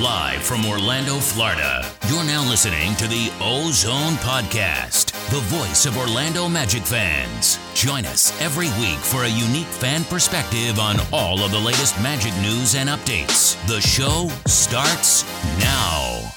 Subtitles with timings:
[0.00, 6.48] Live from Orlando, Florida, you're now listening to the Ozone Podcast, the voice of Orlando
[6.48, 7.58] Magic fans.
[7.74, 12.32] Join us every week for a unique fan perspective on all of the latest Magic
[12.40, 13.54] news and updates.
[13.66, 15.24] The show starts
[15.60, 16.32] now.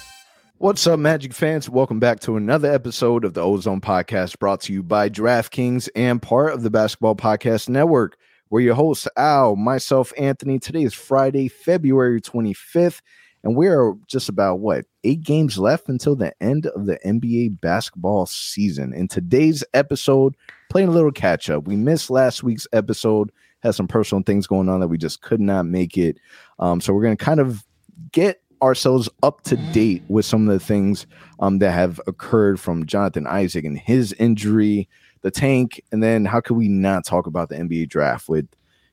[0.58, 1.70] What's up, Magic fans?
[1.70, 6.22] Welcome back to another episode of the Ozone Podcast brought to you by DraftKings and
[6.22, 8.18] part of the Basketball Podcast Network.
[8.50, 10.60] We're your hosts, Al, myself, Anthony.
[10.60, 13.00] Today is Friday, February 25th,
[13.46, 17.62] and we are just about what eight games left until the end of the NBA
[17.62, 18.92] basketball season.
[18.92, 20.36] In today's episode,
[20.72, 21.68] playing a little catch up.
[21.68, 25.40] We missed last week's episode, had some personal things going on that we just could
[25.40, 26.18] not make it.
[26.58, 27.64] Um, so we're going to kind of
[28.12, 31.06] get ourselves up to date with some of the things
[31.40, 34.90] um, that have occurred from Jonathan Isaac and his injury,
[35.22, 38.48] the tank, and then how could we not talk about the NBA draft with,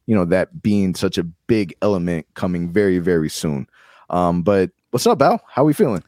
[0.05, 3.67] you know, that being such a big element coming very, very soon.
[4.13, 5.43] Um, but what's up, Al?
[5.49, 6.05] How are we feeling?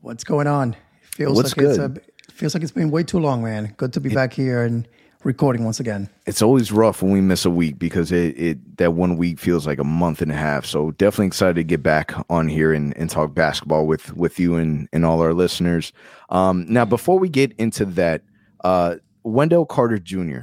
[0.00, 0.76] What's going on?
[1.00, 1.94] Feels What's like it's a,
[2.30, 3.74] feels like it's been way too long, man.
[3.78, 4.86] Good to be back here and
[5.24, 6.10] recording once again.
[6.26, 9.66] It's always rough when we miss a week because it, it that one week feels
[9.66, 10.66] like a month and a half.
[10.66, 14.56] So definitely excited to get back on here and, and talk basketball with with you
[14.56, 15.92] and, and all our listeners.
[16.28, 18.22] Um, now, before we get into that,
[18.62, 20.40] uh, Wendell Carter Jr.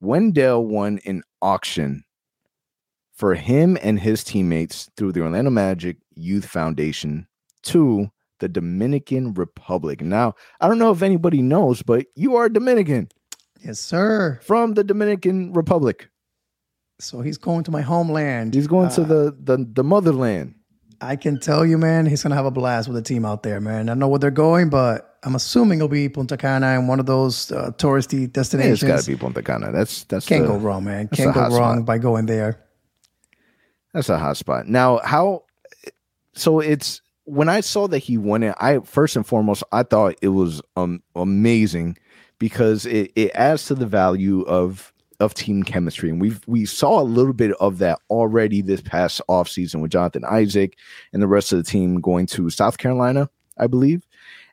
[0.00, 2.04] Wendell won an auction
[3.14, 7.26] for him and his teammates through the Orlando Magic Youth Foundation
[7.64, 10.00] to the Dominican Republic.
[10.02, 13.08] Now, I don't know if anybody knows, but you are Dominican
[13.64, 14.38] Yes, sir.
[14.42, 16.08] from the Dominican Republic.
[17.00, 18.54] So he's going to my homeland.
[18.54, 20.54] He's going to Uh, the, the the motherland.
[21.00, 23.60] I can tell you, man, he's gonna have a blast with the team out there,
[23.60, 23.88] man.
[23.88, 27.00] I don't know where they're going, but I'm assuming it'll be Punta Cana and one
[27.00, 29.72] of those uh, touristy Yeah, it's got to be Punta Cana.
[29.72, 31.08] That's that's Can't the- go wrong, man.
[31.08, 31.84] Can't go wrong spot.
[31.86, 32.60] by going there.
[33.92, 34.66] That's a hot spot.
[34.66, 35.44] Now, how?
[36.34, 38.54] So it's when I saw that he won it.
[38.60, 41.96] I first and foremost, I thought it was um amazing
[42.38, 47.00] because it, it adds to the value of of team chemistry, and we we saw
[47.00, 50.76] a little bit of that already this past offseason with Jonathan Isaac
[51.12, 54.06] and the rest of the team going to South Carolina, I believe.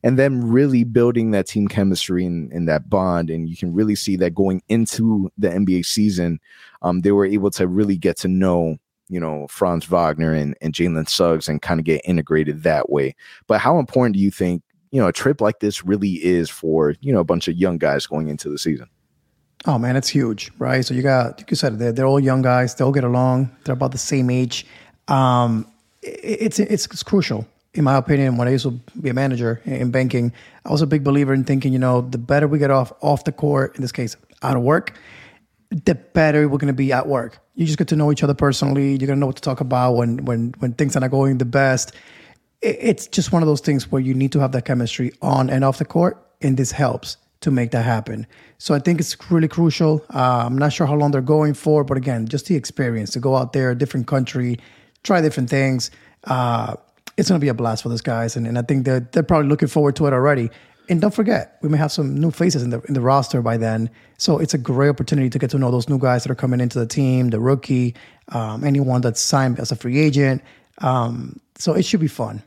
[0.03, 3.29] And then really building that team chemistry and, and that bond.
[3.29, 6.39] And you can really see that going into the NBA season,
[6.81, 8.77] um, they were able to really get to know
[9.11, 13.15] you know Franz Wagner and, and Jalen Suggs and kind of get integrated that way.
[13.47, 16.95] But how important do you think you know a trip like this really is for
[17.01, 18.87] you know a bunch of young guys going into the season?
[19.67, 20.83] Oh man, it's huge, right?
[20.83, 22.73] So you got, like you said, they're, they're all young guys.
[22.73, 23.55] They all get along.
[23.63, 24.65] They're about the same age.
[25.07, 25.67] Um,
[26.03, 27.45] i- it's, it's it's crucial,
[27.75, 28.37] in my opinion.
[28.37, 30.33] When I used to be a manager in banking,
[30.65, 33.23] I was a big believer in thinking, you know, the better we get off off
[33.23, 34.97] the court, in this case, out of work,
[35.71, 37.39] the better we're going to be at work.
[37.55, 38.89] You just get to know each other personally.
[38.91, 41.37] You're going to know what to talk about when when when things are not going
[41.37, 41.93] the best.
[42.61, 45.49] It- It's just one of those things where you need to have that chemistry on
[45.49, 48.27] and off the court, and this helps to make that happen.
[48.59, 50.03] So I think it's really crucial.
[50.13, 53.19] Uh, I'm not sure how long they're going for, but again, just the experience to
[53.19, 54.59] go out there, a different country,
[55.03, 55.89] try different things.
[56.25, 56.75] Uh,
[57.17, 59.23] it's going to be a blast for those guys, and, and I think they're they're
[59.23, 60.49] probably looking forward to it already.
[60.91, 63.55] And don't forget, we may have some new faces in the in the roster by
[63.55, 63.89] then.
[64.17, 66.59] So it's a great opportunity to get to know those new guys that are coming
[66.59, 67.95] into the team, the rookie,
[68.27, 70.43] um, anyone that's signed as a free agent.
[70.79, 72.43] Um, so it should be fun.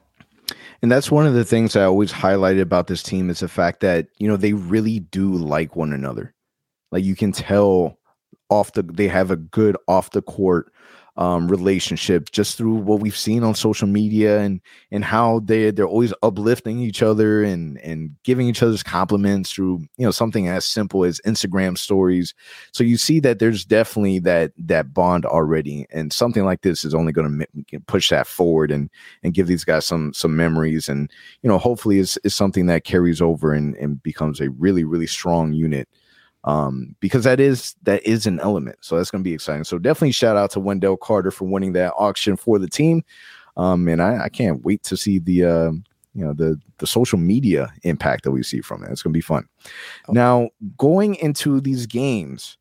[0.83, 3.81] And that's one of the things I always highlighted about this team is the fact
[3.81, 6.34] that you know they really do like one another.
[6.93, 7.99] Like you can tell
[8.50, 10.71] off the they have a good off the court
[11.16, 14.60] um, relationship just through what we've seen on social media and
[14.91, 19.78] and how they they're always uplifting each other and and giving each other's compliments through
[19.97, 22.34] you know something as simple as Instagram stories.
[22.72, 26.94] So you see that there's definitely that that bond already, and something like this is
[26.94, 28.91] only going to push that forward and
[29.22, 31.10] and give these guys some some memories and
[31.42, 35.06] you know hopefully is is something that carries over and and becomes a really really
[35.06, 35.89] strong unit
[36.44, 38.78] um, because that is that is an element.
[38.80, 39.64] So that's going to be exciting.
[39.64, 43.02] So definitely shout out to Wendell Carter for winning that auction for the team,
[43.56, 45.72] um, and I, I can't wait to see the uh,
[46.14, 48.91] you know the the social media impact that we see from it.
[48.91, 49.48] It's going to be fun.
[50.08, 52.58] Now going into these games,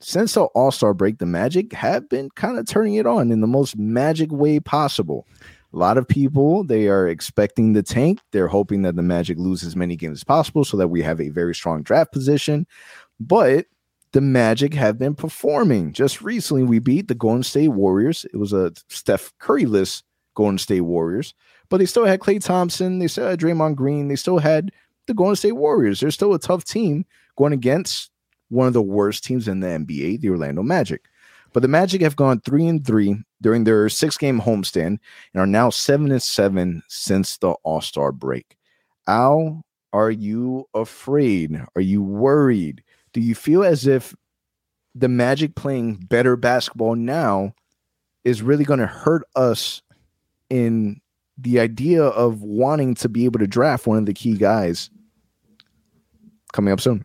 [0.00, 3.40] since the All Star break, the Magic have been kind of turning it on in
[3.40, 5.26] the most magic way possible.
[5.72, 8.20] A lot of people they are expecting the tank.
[8.32, 11.20] They're hoping that the Magic lose as many games as possible so that we have
[11.20, 12.66] a very strong draft position.
[13.20, 13.66] But
[14.12, 15.92] the Magic have been performing.
[15.92, 18.24] Just recently, we beat the Golden State Warriors.
[18.32, 20.02] It was a Steph Curry-less
[20.34, 21.34] Golden State Warriors,
[21.68, 22.98] but they still had Klay Thompson.
[22.98, 24.08] They still had Draymond Green.
[24.08, 24.72] They still had
[25.06, 26.00] the Golden State Warriors.
[26.00, 27.04] They're still a tough team
[27.36, 28.10] going against
[28.48, 31.04] one of the worst teams in the NBA, the Orlando Magic.
[31.52, 34.98] But the Magic have gone three and three during their six game homestand
[35.32, 38.56] and are now seven and seven since the All Star break.
[39.06, 39.62] Al,
[39.92, 41.62] are you afraid?
[41.74, 42.82] Are you worried?
[43.12, 44.14] Do you feel as if
[44.94, 47.54] the Magic playing better basketball now
[48.24, 49.82] is really going to hurt us
[50.50, 51.00] in
[51.38, 54.90] the idea of wanting to be able to draft one of the key guys
[56.52, 57.04] coming up soon?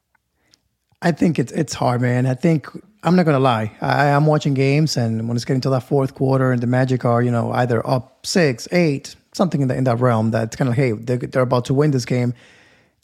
[1.01, 2.25] I think it's it's hard, man.
[2.25, 2.67] I think
[3.03, 3.71] I'm not gonna lie.
[3.81, 7.03] I, am watching games, and when it's getting to that fourth quarter, and the Magic
[7.03, 10.31] are, you know, either up six, eight, something in, the, in that realm.
[10.31, 12.33] That's kind of hey, they're, they're about to win this game.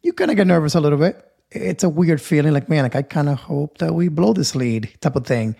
[0.02, 1.26] You kind of get nervous a little bit.
[1.52, 4.56] It's a weird feeling, like man, like I kind of hope that we blow this
[4.56, 5.56] lead, type of thing.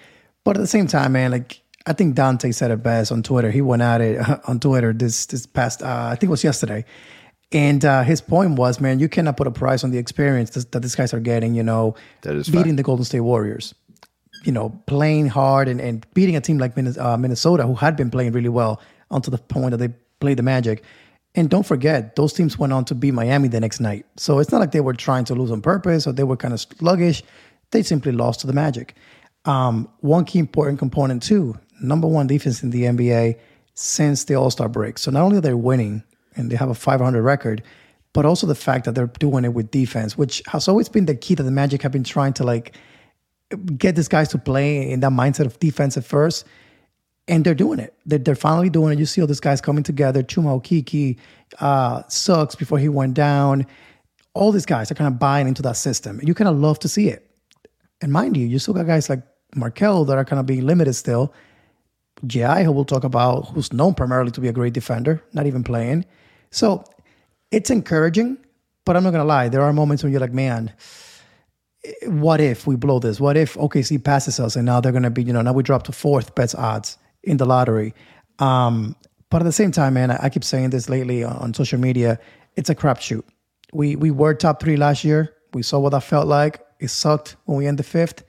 [0.46, 3.52] But at the same time, man, like I think Dante said it best on Twitter.
[3.52, 6.86] He went at it on Twitter this this past, uh, I think it was yesterday.
[7.52, 10.82] And uh, his point was, man, you cannot put a price on the experience that
[10.82, 12.78] these guys are getting, you know, that is beating fact.
[12.78, 13.74] the Golden State Warriors,
[14.44, 18.10] you know, playing hard and, and beating a team like uh, Minnesota, who had been
[18.10, 18.82] playing really well
[19.12, 19.90] until the point that they
[20.20, 20.84] played the Magic.
[21.36, 24.06] And don't forget, those teams went on to beat Miami the next night.
[24.18, 26.54] So it's not like they were trying to lose on purpose or they were kind
[26.54, 27.24] of sluggish.
[27.72, 28.96] They simply lost to the Magic.
[29.46, 33.40] Um, one key important component, too, number one defense in the NBA
[33.76, 34.98] since the All Star break.
[34.98, 36.04] So not only are they winning,
[36.36, 37.64] and they have a 500 record,
[38.14, 41.16] but also the fact that they're doing it with defense, which has always been the
[41.16, 42.76] key that the Magic have been trying to like
[43.78, 46.46] get these guys to play in that mindset of defense at first.
[47.28, 47.94] And they're doing it.
[48.06, 49.00] They're, they're finally doing it.
[49.00, 50.24] You see all these guys coming together.
[50.24, 51.18] Chuma Okeke,
[51.60, 53.66] uh, Suggs before he went down.
[54.34, 56.20] All these guys are kind of buying into that system.
[56.24, 57.30] You kind of love to see it.
[58.02, 59.22] And mind you, you still got guys like
[59.56, 61.34] Markelle that are kind of being limited still.
[62.26, 65.64] J.I., who we'll talk about, who's known primarily to be a great defender, not even
[65.64, 66.06] playing.
[66.52, 66.84] So
[67.52, 68.38] it's encouraging,
[68.86, 69.50] but I'm not gonna lie.
[69.50, 70.74] There are moments when you're like, man,
[72.04, 73.20] what if we blow this?
[73.20, 75.84] What if OKC passes us and now they're gonna be, you know, now we drop
[75.84, 77.94] to fourth best odds in the lottery.
[78.40, 78.96] Um,
[79.30, 81.80] but at the same time, man, I, I keep saying this lately on, on social
[81.80, 82.20] media.
[82.56, 83.24] It's a crapshoot.
[83.72, 85.34] We we were top three last year.
[85.54, 86.60] We saw what that felt like.
[86.80, 88.24] It sucked when we ended fifth.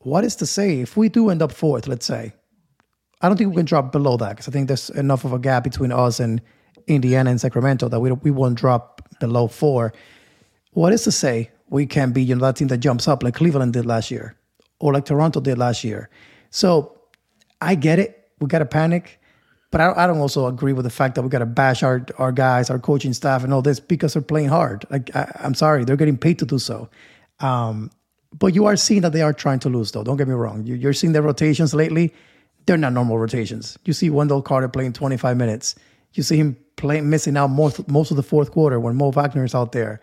[0.00, 1.86] What is to say if we do end up fourth?
[1.86, 2.32] Let's say.
[3.20, 5.38] I don't think we can drop below that because I think there's enough of a
[5.38, 6.42] gap between us and
[6.88, 9.92] Indiana and Sacramento that we we won't drop below four.
[10.72, 13.34] What is to say we can be you know that team that jumps up like
[13.34, 14.36] Cleveland did last year
[14.78, 16.10] or like Toronto did last year?
[16.50, 17.00] So
[17.60, 18.28] I get it.
[18.40, 19.20] We got to panic,
[19.70, 22.04] but I, I don't also agree with the fact that we got to bash our
[22.18, 24.84] our guys, our coaching staff, and all this because they're playing hard.
[24.90, 26.90] Like I, am sorry, they're getting paid to do so.
[27.40, 27.90] Um,
[28.38, 30.04] but you are seeing that they are trying to lose, though.
[30.04, 30.64] Don't get me wrong.
[30.66, 32.12] You, you're seeing their rotations lately.
[32.66, 33.78] They're not normal rotations.
[33.84, 35.74] You see Wendell Carter playing 25 minutes.
[36.14, 39.44] You see him playing missing out most most of the fourth quarter when Mo Wagner
[39.44, 40.00] is out there.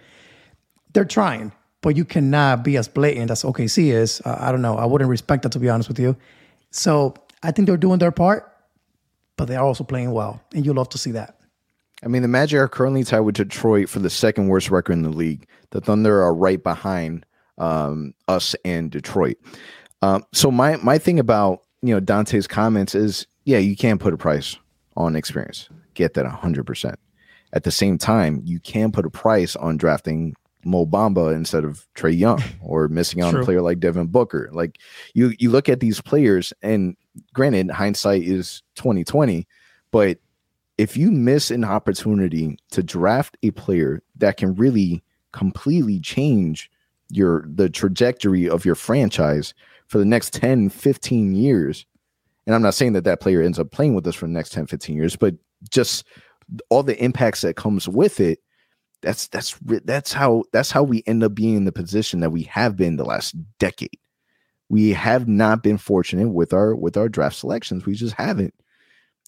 [0.93, 1.51] They're trying,
[1.81, 4.21] but you cannot be as blatant as OKC is.
[4.25, 4.77] Uh, I don't know.
[4.77, 6.15] I wouldn't respect that to be honest with you.
[6.71, 8.51] So I think they're doing their part,
[9.37, 11.37] but they are also playing well, and you love to see that.
[12.03, 15.03] I mean, the Magic are currently tied with Detroit for the second worst record in
[15.03, 15.47] the league.
[15.71, 17.25] The Thunder are right behind
[17.57, 19.37] um, us and Detroit.
[20.01, 24.13] Um, so my my thing about you know Dante's comments is, yeah, you can't put
[24.13, 24.55] a price
[24.95, 25.69] on experience
[25.99, 26.95] get that 100%.
[27.51, 31.87] At the same time, you can put a price on drafting Mo Bamba instead of
[31.95, 34.49] Trae Young or missing out on a player like Devin Booker.
[34.51, 34.79] Like
[35.13, 36.95] you you look at these players and
[37.33, 39.47] granted hindsight is 2020,
[39.91, 40.19] but
[40.77, 46.71] if you miss an opportunity to draft a player that can really completely change
[47.09, 49.53] your the trajectory of your franchise
[49.87, 51.85] for the next 10 15 years
[52.45, 54.51] and i'm not saying that that player ends up playing with us for the next
[54.51, 55.35] 10 15 years but
[55.69, 56.05] just
[56.69, 58.39] all the impacts that comes with it
[59.01, 62.43] that's that's that's how that's how we end up being in the position that we
[62.43, 63.97] have been the last decade
[64.69, 68.53] we have not been fortunate with our with our draft selections we just haven't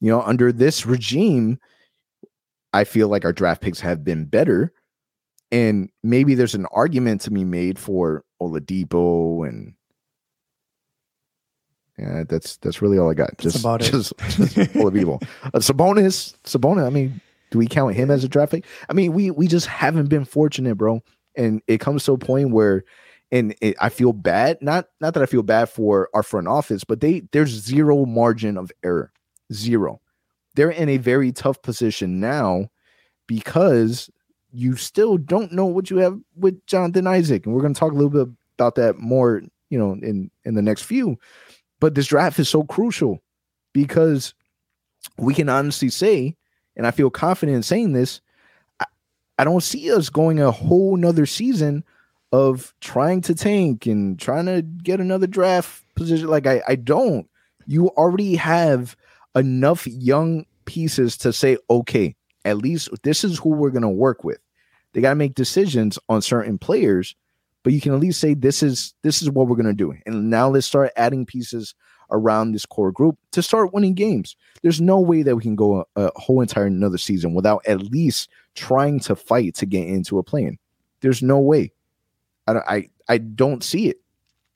[0.02, 1.60] you know under this regime
[2.74, 4.74] i feel like our draft picks have been better
[5.52, 9.74] and maybe there's an argument to be made for Oladipo and
[11.98, 13.30] yeah, that's that's really all I got.
[13.38, 13.92] That's just about it.
[13.92, 15.20] just, just full of evil.
[15.44, 16.88] Uh, Sabonis, Sabonis.
[16.88, 18.66] I mean, do we count him as a draft pick?
[18.90, 21.02] I mean, we we just haven't been fortunate, bro.
[21.36, 22.84] And it comes to a point where
[23.32, 24.58] and it, I feel bad.
[24.62, 28.58] Not not that I feel bad for our front office, but they there's zero margin
[28.58, 29.12] of error,
[29.54, 30.02] zero.
[30.56, 32.70] They're in a very tough position now
[33.28, 34.10] because
[34.52, 37.92] you still don't know what you have with Jonathan Isaac, and we're going to talk
[37.92, 38.28] a little bit
[38.58, 41.18] about that more, you know, in in the next few.
[41.80, 43.20] But this draft is so crucial
[43.74, 44.34] because
[45.18, 46.36] we can honestly say,
[46.82, 48.22] and I feel confident in saying this,
[48.80, 48.86] I,
[49.38, 51.84] I don't see us going a whole nother season
[52.32, 56.28] of trying to tank and trying to get another draft position.
[56.28, 57.30] Like I, I don't.
[57.68, 58.98] You already have
[59.36, 64.40] enough young pieces to say, okay, at least this is who we're gonna work with.
[64.94, 67.16] They gotta make decisions on certain players,
[67.62, 69.94] but you can at least say this is this is what we're gonna do.
[70.08, 71.76] And now let's start adding pieces
[72.12, 74.36] around this core group to start winning games.
[74.62, 77.82] There's no way that we can go a, a whole entire another season without at
[77.82, 80.58] least trying to fight to get into a plane.
[81.02, 81.72] There's no way.
[82.48, 84.02] I, I I don't see it.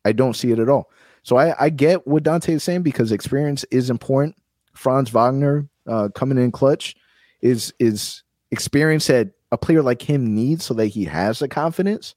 [0.05, 0.89] I don't see it at all.
[1.23, 4.35] So I, I get what Dante is saying because experience is important.
[4.73, 6.95] Franz Wagner uh, coming in clutch
[7.41, 12.15] is is experience that a player like him needs so that he has the confidence.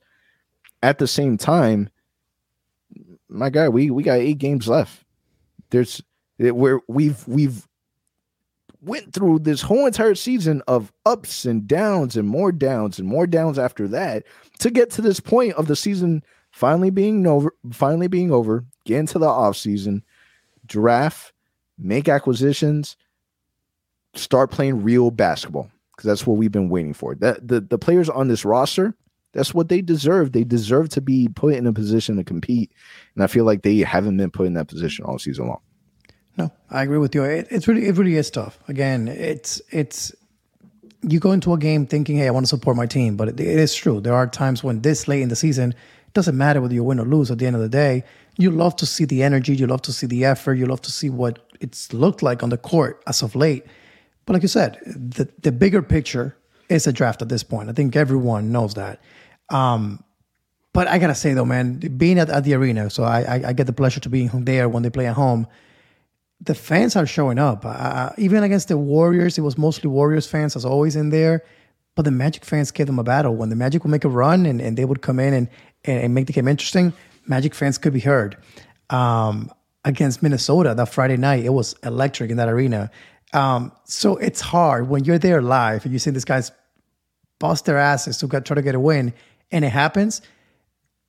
[0.82, 1.90] At the same time,
[3.28, 5.04] my guy, we we got eight games left.
[5.70, 6.02] There's
[6.38, 7.66] where we've we've
[8.80, 13.26] went through this whole entire season of ups and downs and more downs and more
[13.26, 14.24] downs after that
[14.60, 16.22] to get to this point of the season
[16.52, 20.04] finally being over finally being over get into the off season
[20.64, 21.32] draft
[21.76, 22.96] make acquisitions
[24.14, 27.14] start playing real basketball because that's what we've been waiting for.
[27.16, 28.94] That the, the players on this roster
[29.32, 32.72] that's what they deserve they deserve to be put in a position to compete
[33.14, 35.60] and i feel like they haven't been put in that position all season long
[36.38, 37.24] no, I agree with you.
[37.24, 38.60] It, it's really, it really is tough.
[38.68, 40.14] Again, it's it's
[41.02, 43.40] you go into a game thinking, "Hey, I want to support my team," but it,
[43.40, 44.00] it is true.
[44.00, 47.00] There are times when this late in the season, it doesn't matter whether you win
[47.00, 47.32] or lose.
[47.32, 48.04] At the end of the day,
[48.36, 50.92] you love to see the energy, you love to see the effort, you love to
[50.92, 53.66] see what it's looked like on the court as of late.
[54.24, 56.36] But like you said, the the bigger picture
[56.68, 57.68] is a draft at this point.
[57.68, 59.00] I think everyone knows that.
[59.50, 60.04] Um,
[60.72, 63.52] but I gotta say though, man, being at, at the arena, so I, I, I
[63.52, 65.46] get the pleasure to be there when they play at home
[66.40, 67.64] the fans are showing up.
[67.64, 71.44] Uh, even against the Warriors, it was mostly Warriors fans, as always, in there.
[71.96, 73.34] But the Magic fans gave them a battle.
[73.34, 75.48] When the Magic would make a run and, and they would come in and,
[75.84, 76.92] and make the game interesting,
[77.26, 78.36] Magic fans could be heard.
[78.90, 79.50] Um,
[79.84, 82.90] against Minnesota that Friday night, it was electric in that arena.
[83.32, 86.52] Um, so it's hard when you're there live and you see these guys
[87.38, 89.12] bust their asses to get, try to get a win,
[89.50, 90.22] and it happens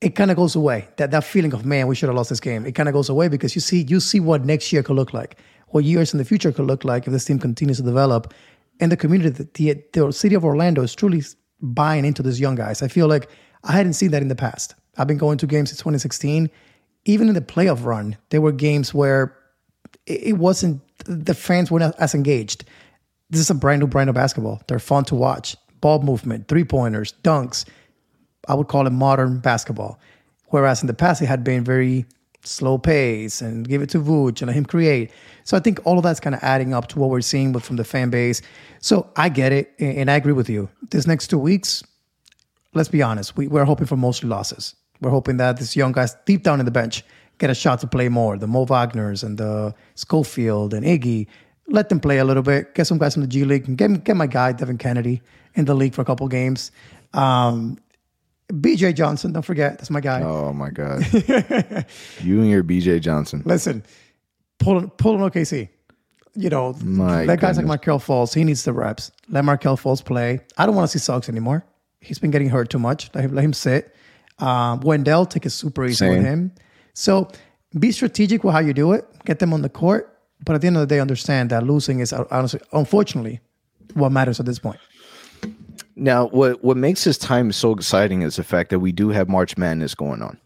[0.02, 0.88] it kind of goes away.
[0.98, 2.66] That that feeling of man, we should have lost this game.
[2.66, 5.14] It kind of goes away because you see you see what next year could look
[5.14, 5.38] like,
[5.70, 8.34] what years in the future could look like if this team continues to develop,
[8.80, 11.22] and the community, the, the, city of Orlando is truly
[11.62, 12.82] buying into these young guys.
[12.82, 13.30] I feel like
[13.66, 14.76] I hadn't seen that in the past.
[14.98, 16.50] I've been going to games since 2016.
[17.06, 19.36] Even in the playoff run, there were games where
[20.06, 22.64] it, it wasn't the fans were not as engaged.
[23.30, 24.62] This is a brand new brand of basketball.
[24.68, 25.58] They're fun to watch.
[25.82, 27.66] Ball movement, three pointers, dunks
[28.50, 30.00] I would call it modern basketball.
[30.48, 32.06] Whereas in the past, it had been very
[32.44, 35.12] slow pace and give it to Vooch and let him create.
[35.44, 37.76] So I think all of that's kind of adding up to what we're seeing from
[37.76, 38.42] the fan base.
[38.80, 40.70] So I get it, and I agree with you.
[40.90, 41.84] This next two weeks,
[42.74, 44.76] let's be honest, we, we're hoping for mostly losses.
[45.02, 47.04] We're hoping that these young guys deep down in the bench
[47.38, 48.38] get a shot to play more.
[48.38, 51.28] The Mo Wagners and the Schofield and Iggy,
[51.68, 52.76] let them play a little bit.
[52.76, 55.22] Get some guys from the G League and get, get my guy Devin Cannady
[55.56, 56.72] in the league for a couple games.
[57.14, 57.78] Um,
[58.52, 60.22] BJ Johnson, don't forget, that's my guy.
[60.22, 61.06] Oh my God.
[62.22, 63.44] you and your BJ Johnson.
[63.46, 63.84] Listen,
[64.58, 65.70] pull pull an OKC.
[66.36, 68.34] You know, my that guy's like Markelle Fultz.
[68.34, 69.12] He needs the reps.
[69.30, 70.40] Let Markelle Fultz play.
[70.58, 71.66] I don't want to see Suggs anymore.
[72.02, 73.10] He's been getting hurt too much.
[73.14, 73.96] Let him, let him sit.
[74.40, 76.10] Um, Wendell, take it super easy Same.
[76.10, 76.52] with him.
[76.94, 77.30] So
[77.78, 79.06] be strategic with how you do it.
[79.26, 80.16] Get them on the court.
[80.46, 83.42] But at the end of the day, understand that losing is honestly, unfortunately,
[83.94, 84.80] what matters at this point.
[86.00, 89.28] Now, what what makes this time so exciting is the fact that we do have
[89.28, 90.40] March Madness going on.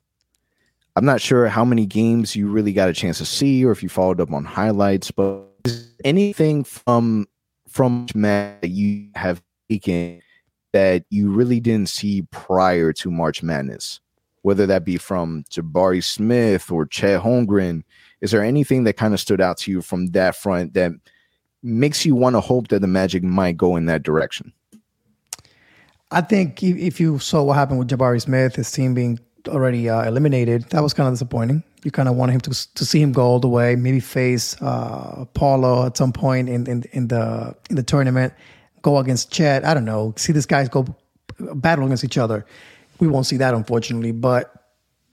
[0.95, 3.83] I'm not sure how many games you really got a chance to see, or if
[3.83, 5.45] you followed up on highlights, but
[6.03, 7.27] anything from
[7.67, 10.21] from Madness that you have taken
[10.71, 13.99] that you really didn't see prior to March Madness,
[14.41, 17.83] whether that be from Jabari Smith or Chet Holmgren,
[18.21, 20.93] is there anything that kind of stood out to you from that front that
[21.61, 24.51] makes you want to hope that the Magic might go in that direction?
[26.13, 30.03] I think if you saw what happened with Jabari Smith, his team being already uh,
[30.03, 31.63] eliminated, that was kind of disappointing.
[31.83, 34.55] You kind of wanted him to to see him go all the way, maybe face
[34.61, 38.33] uh, Paolo at some point in, in in the in the tournament,
[38.83, 39.65] go against Chet.
[39.65, 40.13] I don't know.
[40.15, 40.85] See these guys go
[41.39, 42.45] battle against each other.
[42.99, 44.53] We won't see that unfortunately, but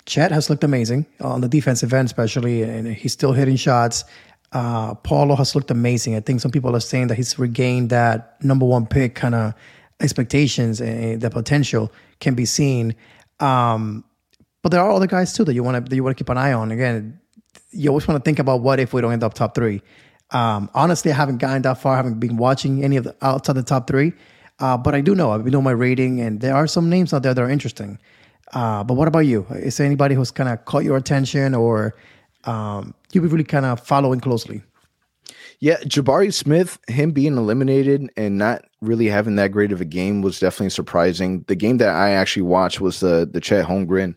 [0.04, 4.04] Chet has looked amazing on the defensive end, especially, and he's still hitting shots.
[4.52, 6.14] Uh, Paolo has looked amazing.
[6.14, 9.54] I think some people are saying that he's regained that number one pick kind of
[10.00, 12.95] expectations and the potential can be seen.
[13.38, 14.04] Um,
[14.62, 16.38] but there are other guys too that you want to you want to keep an
[16.38, 16.71] eye on.
[16.71, 17.19] Again,
[17.71, 19.83] you always want to think about what if we don't end up top three.
[20.33, 21.95] Um, honestly, I haven't gotten that far.
[21.95, 24.12] I haven't been watching any of the outside the top three,
[24.59, 27.23] uh, but I do know been doing my rating, and there are some names out
[27.23, 27.99] there that are interesting.
[28.52, 29.47] Uh, but what about you?
[29.50, 31.95] Is there anybody who's kind of caught your attention, or
[32.45, 34.62] um, you've been really kind of following closely?
[35.59, 40.23] Yeah, Jabari Smith, him being eliminated and not really having that great of a game
[40.23, 41.45] was definitely surprising.
[41.49, 44.17] The game that I actually watched was the the Chet Holmgren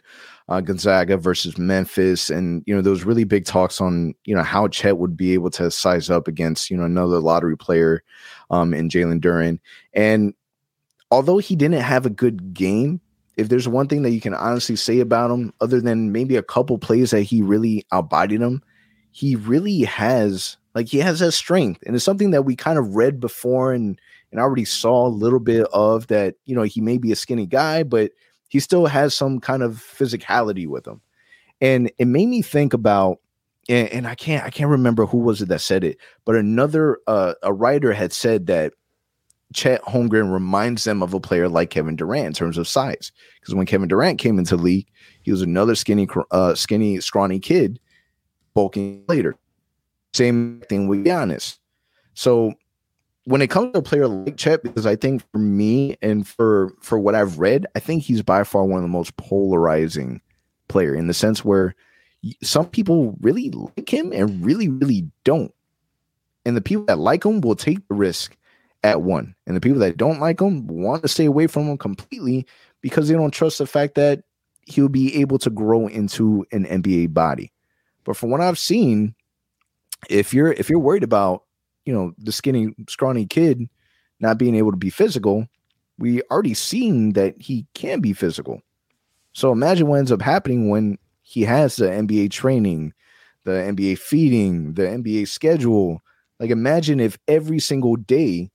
[0.49, 4.43] uh, Gonzaga versus Memphis, and you know there was really big talks on you know
[4.43, 8.03] how Chet would be able to size up against you know another lottery player
[8.49, 9.59] um, in Jalen Duren.
[9.93, 10.33] And
[11.11, 12.99] although he didn't have a good game,
[13.37, 16.43] if there's one thing that you can honestly say about him, other than maybe a
[16.43, 18.61] couple plays that he really outbodied him,
[19.11, 22.95] he really has like he has that strength, and it's something that we kind of
[22.95, 23.99] read before and
[24.33, 26.35] and I already saw a little bit of that.
[26.45, 28.11] You know, he may be a skinny guy, but
[28.49, 31.01] he still has some kind of physicality with him.
[31.61, 33.19] And it made me think about
[33.69, 36.97] and, and I can't I can't remember who was it that said it, but another
[37.07, 38.73] uh, a writer had said that
[39.53, 43.11] Chet Holmgren reminds them of a player like Kevin Durant in terms of size.
[43.39, 44.87] Because when Kevin Durant came into league,
[45.21, 47.79] he was another skinny, uh, skinny, scrawny kid,
[48.55, 49.35] bulking later.
[50.13, 51.59] Same thing with Giannis.
[52.15, 52.53] So
[53.25, 56.73] when it comes to a player like Chet, because I think for me and for
[56.81, 60.21] for what I've read, I think he's by far one of the most polarizing
[60.67, 61.75] player in the sense where
[62.41, 65.53] some people really like him and really really don't,
[66.45, 68.35] and the people that like him will take the risk
[68.83, 71.77] at one, and the people that don't like him want to stay away from him
[71.77, 72.45] completely
[72.81, 74.23] because they don't trust the fact that
[74.65, 77.51] he'll be able to grow into an NBA body.
[78.03, 79.15] But from what I've seen,
[80.09, 81.43] if you're if you're worried about
[81.85, 83.69] you know, the skinny, scrawny kid
[84.19, 85.47] not being able to be physical,
[85.97, 88.61] we already seen that he can be physical.
[89.33, 92.93] So imagine what ends up happening when he has the NBA training,
[93.43, 96.01] the NBA feeding, the NBA schedule.
[96.39, 98.49] Like imagine if every single day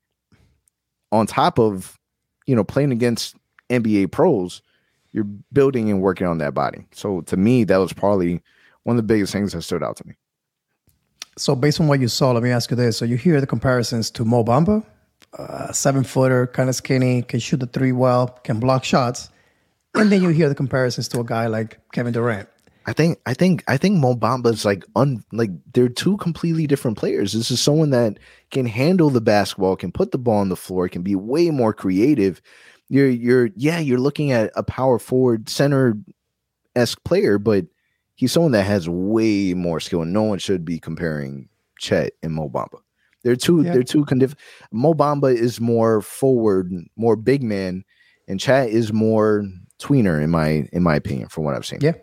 [1.12, 1.98] on top of,
[2.46, 3.37] you know, playing against
[3.70, 4.62] NBA pros,
[5.12, 6.87] you're building and working on that body.
[6.92, 8.40] So to me, that was probably
[8.85, 10.14] one of the biggest things that stood out to me.
[11.38, 13.46] So, based on what you saw, let me ask you this: So, you hear the
[13.46, 14.85] comparisons to Mo Bamba,
[15.38, 19.31] uh, seven footer, kind of skinny, can shoot the three well, can block shots,
[19.94, 22.48] and then you hear the comparisons to a guy like Kevin Durant.
[22.87, 26.96] I think, I think, I think Mo Bamba's like un, like they're two completely different
[26.96, 27.35] players.
[27.35, 28.18] This is someone that
[28.51, 31.74] can handle the basketball, can put the ball on the floor, can be way more
[31.74, 32.40] creative.
[32.88, 35.98] You're, you're, yeah, you're looking at a power forward, center
[36.74, 37.66] esque player, but
[38.18, 42.37] he's someone that has way more skill, and no one should be comparing Chet and
[42.37, 42.81] Mobamba.
[43.22, 43.62] They're two.
[43.62, 43.72] Yeah.
[43.72, 44.04] They're two.
[44.04, 44.35] Condif-
[44.72, 47.85] Mo Bamba is more forward, more big man,
[48.26, 49.44] and Chet is more
[49.81, 51.78] tweener in my in my opinion, from what I've seen.
[51.81, 51.94] Yeah,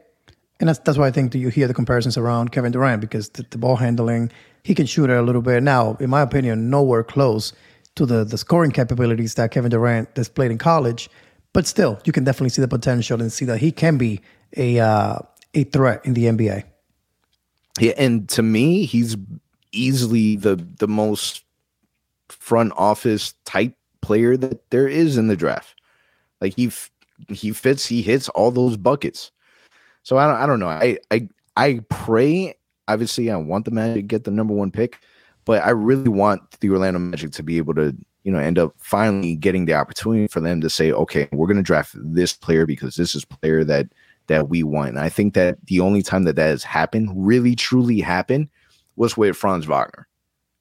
[0.60, 3.30] and that's that's why I think that you hear the comparisons around Kevin Durant because
[3.30, 4.32] the, the ball handling,
[4.64, 5.62] he can shoot it a little bit.
[5.64, 7.54] Now, in my opinion, nowhere close
[7.96, 11.10] to the the scoring capabilities that Kevin Durant displayed in college.
[11.54, 14.20] But still, you can definitely see the potential and see that he can be
[14.58, 15.20] a uh,
[15.56, 16.64] a threat in the NBA.
[17.80, 19.18] Yeah, and to me, he's
[19.72, 21.44] easily the the most
[22.30, 25.76] front office type player that there is in the draft.
[26.42, 26.72] Like he
[27.30, 29.32] he fits, he hits all those buckets.
[30.04, 30.68] So I don't I don't know.
[30.68, 32.56] I I I pray.
[32.88, 35.00] Obviously, I want the Magic to get the number one pick,
[35.44, 38.74] but I really want the Orlando Magic to be able to you know end up
[38.78, 42.66] finally getting the opportunity for them to say, okay, we're going to draft this player
[42.66, 43.88] because this is player that
[44.28, 44.90] that we want.
[44.90, 48.50] And I think that the only time that that has happened, really truly happened,
[48.96, 50.08] was with Franz Wagner.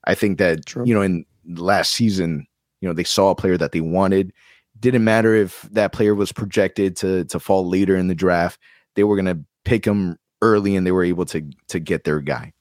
[0.05, 0.85] I think that True.
[0.85, 2.47] you know in last season,
[2.81, 4.33] you know they saw a player that they wanted.
[4.81, 8.59] Didn't matter if that player was projected to to fall later in the draft.
[8.95, 12.21] They were going to pick him early, and they were able to to get their
[12.21, 12.53] guy.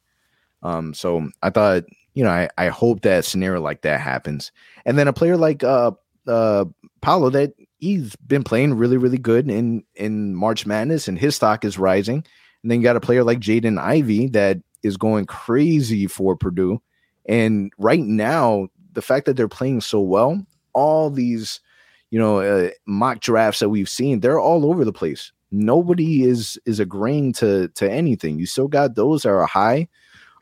[0.63, 4.52] Um, so I thought, you know, I, I hope that scenario like that happens.
[4.86, 5.92] And then a player like uh
[6.28, 6.66] uh
[7.02, 11.65] Paolo that he's been playing really, really good in in March Madness, and his stock
[11.65, 12.26] is rising.
[12.63, 16.82] And then you got a player like Jaden Ivey that is going crazy for Purdue.
[17.28, 21.60] And right now, the fact that they're playing so well, all these,
[22.10, 25.34] you know, uh, mock drafts that we've seen, they're all over the place.
[25.52, 28.39] Nobody is is agreeing to to anything.
[28.39, 29.89] You still got those that are high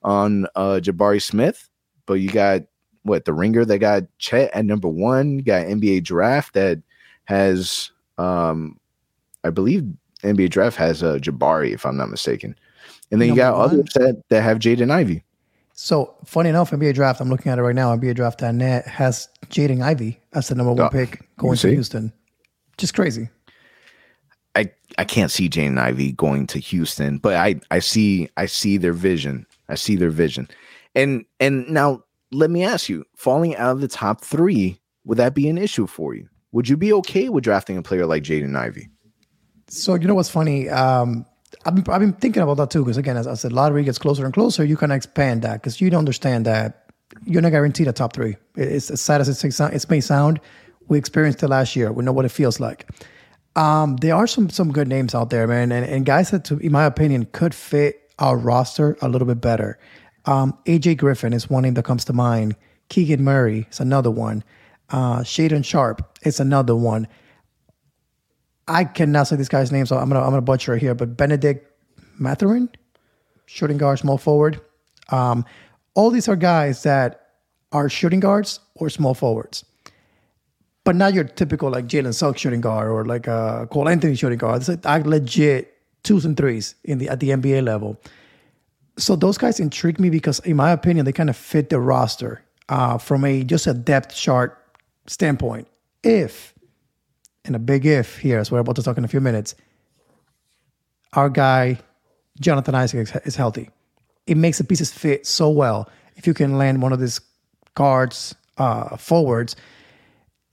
[0.04, 1.70] on uh, Jabari Smith,
[2.06, 2.62] but you got
[3.04, 5.40] what the ringer that got Chet at number one.
[5.40, 6.82] You got NBA draft that
[7.26, 8.80] has, um,
[9.44, 9.86] I believe,
[10.24, 12.56] NBA draft has uh, Jabari, if I'm not mistaken.
[13.12, 13.66] And then you got one.
[13.66, 15.24] others that, that have Jaden Ivey.
[15.74, 17.22] So funny enough, NBA draft.
[17.22, 17.96] I'm looking at it right now.
[17.96, 21.70] NBA draft.net has Jaden Ivey as the number one Oh, pick going to?
[21.70, 22.14] Houston.
[22.78, 23.30] Just crazy.
[24.56, 28.78] I, I can't see Jaden Ivy going to Houston, but I, I see I see
[28.78, 29.46] their vision.
[29.70, 30.48] I see their vision.
[30.94, 35.34] And and now let me ask you, falling out of the top three, would that
[35.34, 36.28] be an issue for you?
[36.52, 38.90] Would you be okay with drafting a player like Jaden Ivey?
[39.68, 40.70] So you know what's funny?
[40.70, 41.26] Um,
[41.66, 43.98] I've been, I've been thinking about that too because again, as, I said, lottery gets
[43.98, 46.92] closer and closer, you can expand that because you don't understand that
[47.26, 48.36] you're not guaranteed a top three.
[48.56, 50.40] It's as sad as it may sound.
[50.88, 51.92] We experienced it last year.
[51.92, 52.90] We know what it feels like.
[53.56, 56.58] Um, there are some some good names out there, man, and, and guys that, to,
[56.60, 59.78] in my opinion, could fit our roster a little bit better.
[60.26, 62.56] Um, AJ Griffin is one name that comes to mind.
[62.90, 64.44] Keegan Murray is another one.
[64.90, 67.08] Uh, Shaedon Sharpe is another one.
[68.68, 70.96] I cannot say this guy's name, so I'm gonna I'm gonna butcher it here.
[70.96, 71.68] But Bennedict
[72.20, 72.70] Mathurin,
[73.46, 74.62] shooting guard, small forward.
[75.10, 75.46] Um,
[75.94, 77.30] all these are guys that
[77.72, 79.66] are shooting guards or small forwards,
[80.84, 84.38] but not your typical like Jalen Suggs shooting guard or like a Cole Anthony shooting
[84.38, 84.62] guard.
[84.62, 88.00] It's like, like legit twos and threes in the at the NBA level.
[88.98, 92.44] So those guys intrigue me because, in my opinion, they kind of fit the roster
[92.70, 94.58] uh, from a just a depth chart
[95.08, 95.68] standpoint.
[96.04, 96.54] If
[97.46, 99.56] and a big if here, as we're about to talk in a few minutes,
[101.14, 101.80] our guy,
[102.40, 103.70] Jonathan Isaac, is, healthy.
[104.28, 105.90] It makes the pieces fit so well.
[106.16, 107.20] If you can land one of these
[107.76, 109.56] guards, uh, forwards,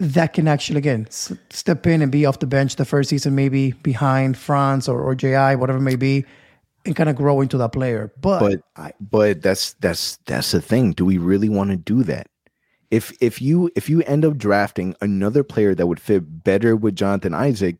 [0.00, 3.34] that can actually, again, s- step in and be off the bench the first season,
[3.34, 6.24] maybe behind Franz or, or JI, whatever it may be,
[6.86, 8.12] and kind of grow into that player.
[8.20, 10.92] But, But I, but that's that's that's the thing.
[10.92, 12.28] Do we really want to do that?
[12.90, 16.96] If if you if you end up drafting another player that would fit better with
[16.96, 17.76] Jonathan Isaac,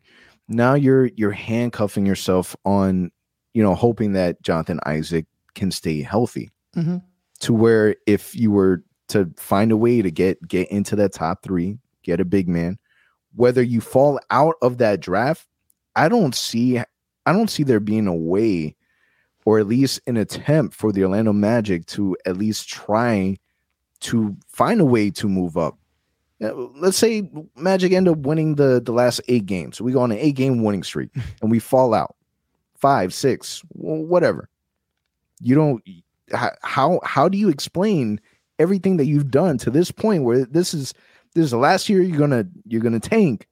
[0.49, 3.11] now you're you're handcuffing yourself on,
[3.55, 6.51] you know, hoping that Jonathan Isaac can stay healthy.
[6.77, 7.03] Mhm.
[7.41, 11.43] To where if you were to find a way to get get into that top
[11.43, 12.79] three, get a big man,
[13.35, 15.47] whether you fall out of that draft,
[15.97, 18.77] I don't see I don't see there being a way
[19.47, 23.39] or at least an attempt for the Orlando Magic to at least try
[24.01, 25.79] to find a way to move up.
[26.41, 29.81] Let's say Magic end up winning the the last eight games.
[29.81, 31.11] We go on an eight game winning streak
[31.43, 32.15] and we fall out
[32.77, 34.49] five, six, whatever.
[35.41, 35.83] You don't
[36.63, 38.21] how how do you explain
[38.59, 40.95] everything that you've done to this point where this is
[41.35, 43.49] this is the last year you're gonna you're gonna tank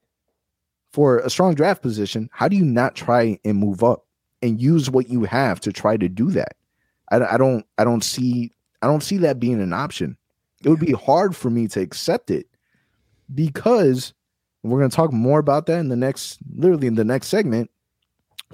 [0.93, 2.29] for a strong draft position?
[2.33, 4.07] How do you not try and move up?
[4.43, 6.57] and use what you have to try to do that.
[7.11, 10.17] I, I don't I don't see I don't see that being an option.
[10.65, 12.47] It would be hard for me to accept it
[13.35, 14.13] because
[14.63, 17.71] we're going to talk more about that in the next literally in the next segment.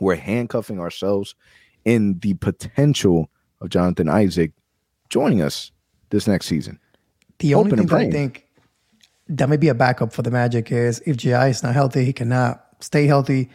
[0.00, 1.34] We're handcuffing ourselves
[1.84, 4.52] in the potential of Jonathan Isaac
[5.08, 5.70] joining us
[6.10, 6.78] this next season.
[7.38, 8.46] The only thing that I think
[9.28, 12.12] that may be a backup for the Magic is if JI is not healthy, he
[12.12, 13.50] cannot stay healthy.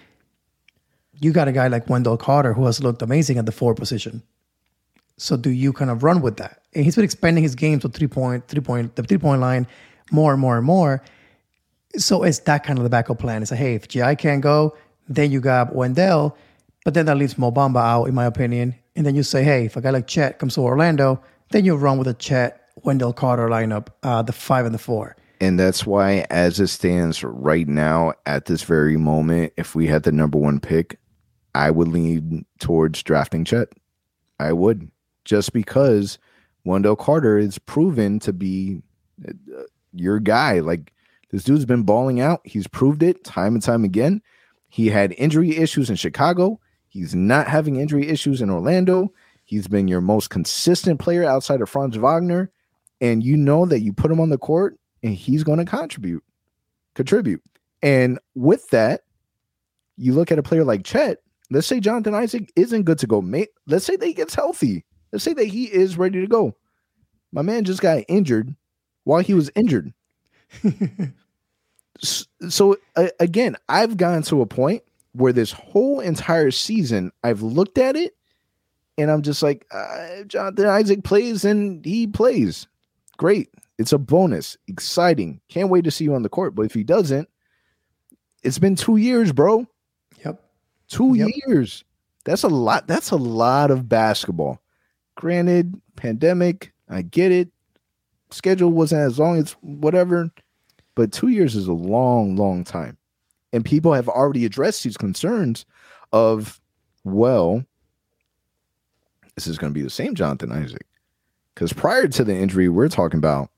[1.20, 4.24] You got a guy like Wendell Carter who has looked amazing at the four position.
[5.18, 6.62] So do you kind of run with that?
[6.74, 9.68] And he's been expanding his game to three point, three point, the three point line
[10.12, 11.04] more and more and more.
[11.98, 13.42] So it's that kind of the backup plan.
[13.42, 14.78] It's like, hey, if JI can't go,
[15.08, 16.38] then you got Wendell,
[16.86, 18.76] but then that leaves Mobamba out, in my opinion.
[18.96, 21.76] And then you say, hey, if a guy like Chet comes to Orlando, then you
[21.76, 25.16] run with a Chet Wendell Carter lineup, uh, the five and the four.
[25.40, 30.04] And that's why, as it stands right now, at this very moment, if we had
[30.04, 31.00] the number one pick,
[31.54, 33.70] I would lean towards drafting Chet.
[34.40, 34.90] I would,
[35.28, 36.18] just because
[36.64, 38.82] Wendell Carter is proven to be
[39.28, 39.34] uh,
[39.94, 40.60] your guy.
[40.60, 40.94] Like
[41.32, 42.42] this dude's been balling out.
[42.46, 44.22] He's proved it time and time again.
[44.70, 46.60] He had injury issues in Chicago.
[46.88, 49.14] He's not having injury issues in Orlando.
[49.44, 52.50] He's been your most consistent player outside of Franz Wagner.
[53.00, 56.24] And you know that you put him on the court and he's going to contribute,
[56.96, 57.44] contribute.
[57.84, 59.02] And with that,
[59.98, 61.20] you look at a player like Chet.
[61.50, 63.22] Let's say Jonathan Isaac isn't good to go.
[63.22, 64.84] Mate, let's say that he gets healthy.
[65.12, 66.56] Let's say that he is ready to go.
[67.32, 68.56] My man just got injured
[69.04, 69.94] while he was injured.
[72.50, 77.80] So uh, again, I've gotten to a point where this whole entire season, I've looked
[77.80, 78.16] at it
[79.00, 82.68] and I'm just like, uh, Jonathan Isaac plays and he plays.
[83.18, 83.50] Great.
[83.80, 84.58] It's a bonus.
[84.68, 85.42] Exciting.
[85.50, 86.54] Can't wait to see you on the court.
[86.54, 87.28] But if he doesn't,
[88.44, 89.66] it's been two years, bro.
[90.24, 90.40] Yep.
[90.90, 91.30] Two Yep.
[91.48, 91.84] years.
[92.26, 92.88] That's a lot.
[92.88, 94.62] That's a lot of basketball.
[95.18, 97.50] Granted, pandemic, I get it.
[98.30, 100.32] Schedule wasn't as long as whatever,
[100.94, 102.98] but two years is a long, long time.
[103.52, 105.66] And people have already addressed these concerns
[106.14, 106.62] of,
[107.04, 107.66] well,
[109.34, 110.86] this is going to be the same Jonathan Isaac.
[111.56, 113.50] Because prior to the injury, we're talking about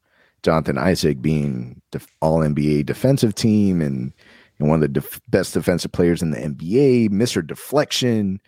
[0.44, 4.14] Jonathan Isaac being the all NBA defensive team and,
[4.60, 7.46] and one of the def- best defensive players in the NBA, Mr.
[7.46, 8.40] Deflection.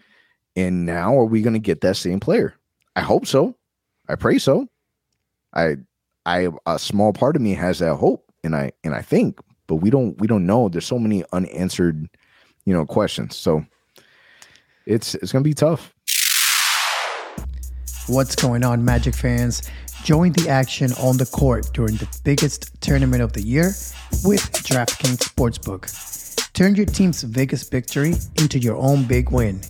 [0.56, 2.56] And now are we going to get that same player?
[2.95, 3.56] I hope so.
[4.08, 4.67] I pray so.
[5.54, 5.77] I
[6.25, 9.75] I a small part of me has that hope and I and I think, but
[9.75, 10.69] we don't we don't know.
[10.69, 12.08] There's so many unanswered,
[12.65, 13.36] you know, questions.
[13.36, 13.65] So
[14.86, 15.93] it's it's gonna be tough.
[18.08, 19.62] What's going on, Magic fans?
[20.04, 23.67] Join the action on the court during the biggest tournament of the year
[24.25, 26.54] with DraftKings Sportsbook.
[26.54, 29.62] Turn your team's biggest victory into your own big win.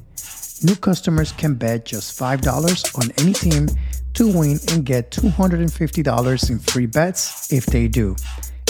[0.64, 3.68] New customers can bet just $5 on any team
[4.14, 8.16] to win and get $250 in free bets if they do.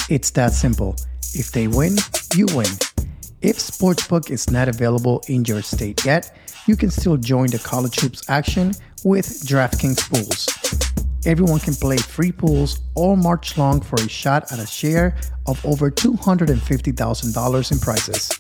[0.10, 0.95] It's that simple.
[1.34, 1.97] If they win,
[2.34, 2.71] you win.
[3.41, 7.99] If Sportsbook is not available in your state yet, you can still join the college
[7.99, 8.73] hoops action
[9.04, 10.47] with DraftKings pools.
[11.25, 15.63] Everyone can play free pools all March long for a shot at a share of
[15.65, 18.39] over $250,000 in prizes.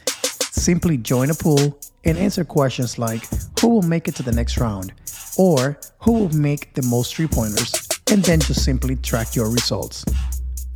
[0.51, 3.23] Simply join a pool and answer questions like
[3.59, 4.93] who will make it to the next round
[5.37, 7.73] or who will make the most three pointers,
[8.11, 10.03] and then just simply track your results.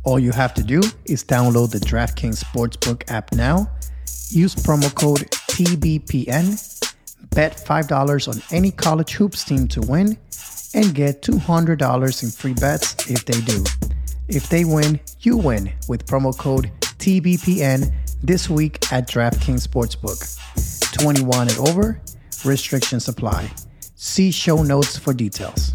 [0.04, 3.70] All you have to do is download the DraftKings Sportsbook app now,
[4.30, 6.56] use promo code TBPN,
[7.34, 10.16] bet $5 on any college hoops team to win,
[10.74, 13.62] and get $200 in free bets if they do.
[14.28, 17.92] If they win, you win with promo code TBPN
[18.26, 20.18] this week at DraftKings Sportsbook.
[20.92, 22.00] 21 and over,
[22.44, 23.50] restrictions apply.
[23.94, 25.72] See show notes for details.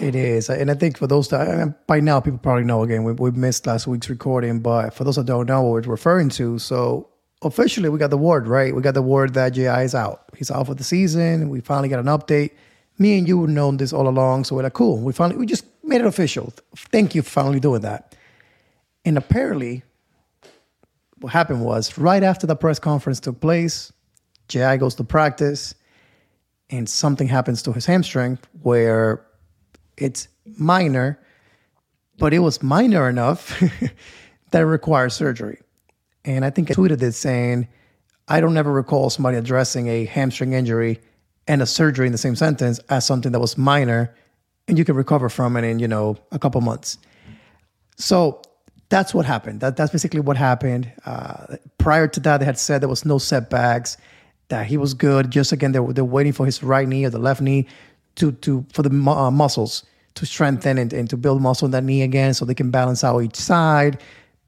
[0.00, 2.82] It is, and I think for those that by now people probably know.
[2.82, 5.92] Again, we, we missed last week's recording, but for those that don't know what we're
[5.92, 7.10] referring to, so
[7.42, 8.74] officially we got the word right.
[8.74, 10.24] We got the word that Ji is out.
[10.36, 11.50] He's out for the season.
[11.50, 12.52] We finally got an update.
[12.98, 14.96] Me and you have known this all along, so we're like, cool.
[14.96, 16.52] We finally we just made it official.
[16.74, 18.16] Thank you for finally doing that.
[19.04, 19.82] And apparently,
[21.20, 23.92] what happened was right after the press conference took place,
[24.48, 25.74] Ji goes to practice,
[26.70, 29.24] and something happens to his hamstring where
[29.96, 31.18] it's minor,
[32.18, 33.58] but it was minor enough
[34.50, 35.60] that it requires surgery.
[36.24, 37.68] And I think I tweeted it saying,
[38.28, 41.00] I don't ever recall somebody addressing a hamstring injury
[41.48, 44.14] and a surgery in the same sentence as something that was minor
[44.68, 46.98] and you can recover from it in, you know, a couple months.
[47.96, 48.40] So
[48.90, 49.60] that's what happened.
[49.60, 50.92] That, that's basically what happened.
[51.06, 53.96] Uh, prior to that, they had said there was no setbacks,
[54.50, 55.30] that he was good.
[55.30, 57.66] Just again, they were, they're waiting for his right knee or the left knee
[58.16, 59.84] to, to for the uh, muscles
[60.16, 63.02] to strengthen and, and to build muscle in that knee again so they can balance
[63.02, 64.00] out each side.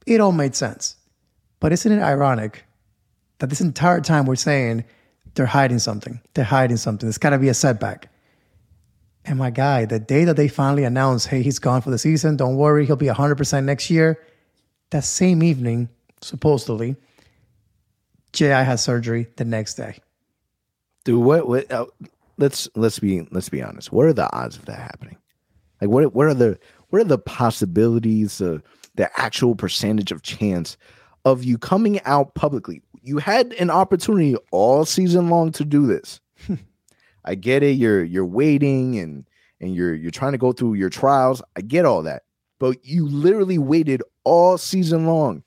[0.07, 0.97] It all made sense.
[1.61, 2.65] But isn't it ironic
[3.39, 4.85] that this entire time we're saying
[5.35, 6.21] they're hiding something?
[6.35, 7.09] They're hiding something.
[7.09, 8.09] It's got to be a setback.
[9.25, 12.37] And my guy, the day that they finally announced, hey, he's gone for the season,
[12.37, 14.19] don't worry, he'll be 100% next year.
[14.93, 15.89] That same evening,
[16.21, 16.97] supposedly,
[18.35, 19.97] Ji has surgery the next day.
[21.05, 21.49] Dude, what?
[21.49, 21.73] What?
[21.73, 21.87] Uh,
[22.37, 23.91] let's let's be let's be honest.
[23.91, 25.17] What are the odds of that happening?
[25.81, 26.59] Like, what what are the
[26.91, 28.43] what are the possibilities?
[28.43, 28.59] Uh,
[28.97, 30.77] the actual percentage of chance
[31.25, 32.83] of you coming out publicly.
[33.01, 36.21] You had an opportunity all season long to do this.
[37.25, 37.79] I get it.
[37.79, 39.27] You're you're waiting and
[39.59, 41.41] and you're you're trying to go through your trials.
[41.57, 42.25] I get all that.
[42.63, 45.43] But you literally waited all season long.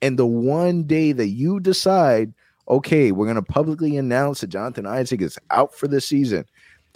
[0.00, 2.32] And the one day that you decide,
[2.70, 6.46] okay, we're going to publicly announce that Jonathan Isaac is out for the season,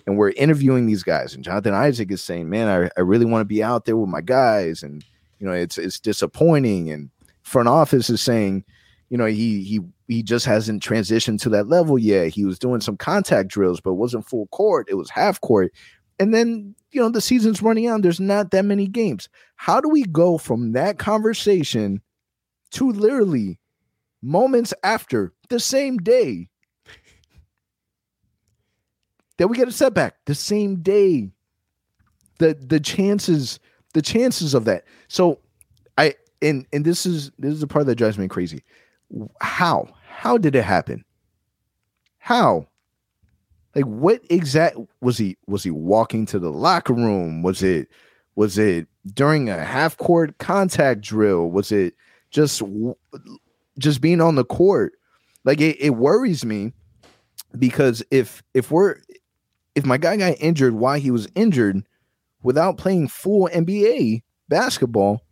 [0.07, 3.43] and we're interviewing these guys, and Jonathan Isaac is saying, man, I, I really want
[3.43, 4.83] to be out there with my guys.
[4.83, 5.05] And,
[5.39, 6.91] you know, it's it's disappointing.
[6.91, 7.11] And
[7.43, 8.65] front office is saying,
[9.11, 12.29] you know, he he he just hasn't transitioned to that level yet.
[12.29, 14.87] He was doing some contact drills, but wasn't full court.
[14.89, 15.75] It was half court.
[16.19, 18.03] And then, you know, the season's running out.
[18.03, 19.29] There's not that many games.
[19.57, 22.01] How do we go from that conversation
[22.71, 23.59] to literally
[24.23, 26.49] moments after the same day
[29.37, 30.17] that we get a setback?
[30.27, 31.31] The same day.
[32.39, 33.59] The the chances,
[33.95, 34.85] the chances of that.
[35.09, 35.41] So
[35.97, 38.63] I and and this is this is the part that drives me crazy.
[39.41, 39.89] How?
[40.07, 41.05] How did it happen?
[42.19, 42.69] How?
[43.79, 47.43] Like what exact was he was he walking to the locker room?
[47.43, 47.89] Was it
[48.35, 51.49] was it during a half court contact drill?
[51.49, 51.95] Was it
[52.33, 52.61] just
[53.79, 54.95] just being on the court?
[55.45, 56.73] Like it, it worries me
[57.57, 58.97] because if if we're
[59.77, 61.85] if my guy got injured while he was injured
[62.43, 65.23] without playing full NBA basketball,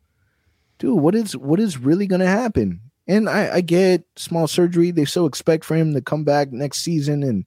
[0.79, 2.81] dude, what is what is really gonna happen?
[3.09, 4.93] And I, I get small surgery.
[4.93, 7.45] They still expect for him to come back next season and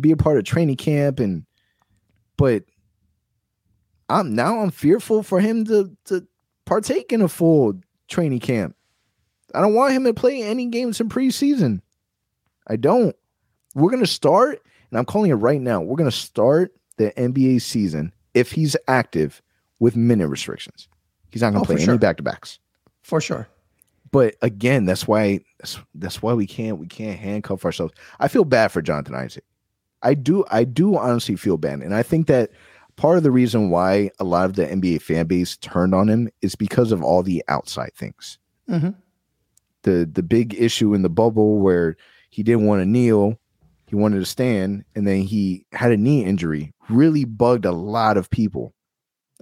[0.00, 1.20] be a part of training camp.
[1.20, 1.44] And
[2.36, 2.64] but
[4.08, 6.26] I'm now I'm fearful for him to to
[6.64, 7.74] partake in a full
[8.08, 8.76] training camp.
[9.54, 11.80] I don't want him to play any games in preseason.
[12.68, 13.16] I don't.
[13.74, 15.80] We're gonna start, and I'm calling it right now.
[15.80, 19.42] We're gonna start the NBA season if he's active
[19.78, 20.88] with minute restrictions.
[21.30, 21.98] He's not gonna Oh, play any sure.
[21.98, 22.58] back to backs.
[23.02, 23.48] For sure.
[24.12, 27.94] But again, that's why that's, that's why we can't we can't handcuff ourselves.
[28.18, 29.44] I feel bad for Jonathan Isaac.
[30.02, 32.50] I do I do honestly feel bad, and I think that
[32.96, 36.28] part of the reason why a lot of the NBA fan base turned on him
[36.42, 38.38] is because of all the outside things.
[38.68, 38.94] Mhm.
[39.82, 41.96] The the big issue in the bubble where
[42.30, 43.38] he didn't want to kneel,
[43.86, 46.72] he wanted to stand, and then he had a knee injury.
[46.88, 48.74] Really bugged a lot of people.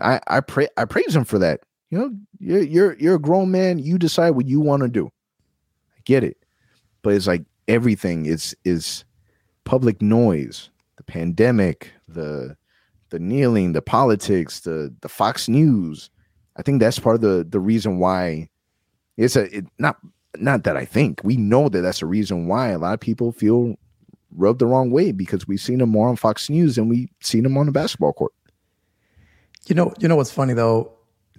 [0.00, 1.60] I I pray I praise him for that.
[1.90, 3.78] You know, you're you're you're a grown man.
[3.78, 5.06] You decide what you want to do.
[5.96, 6.36] I get it,
[7.02, 9.04] but it's like everything is is
[9.68, 10.70] public noise.
[10.96, 12.56] The pandemic, the
[13.10, 16.08] the kneeling, the politics, the the Fox News.
[16.56, 18.48] I think that's part of the the reason why
[19.18, 19.98] it's a it, not
[20.38, 23.30] not that I think we know that that's the reason why a lot of people
[23.30, 23.76] feel
[24.34, 27.44] rubbed the wrong way because we've seen him more on Fox News than we've seen
[27.44, 28.32] him on the basketball court.
[29.66, 30.92] You know, you know what's funny though?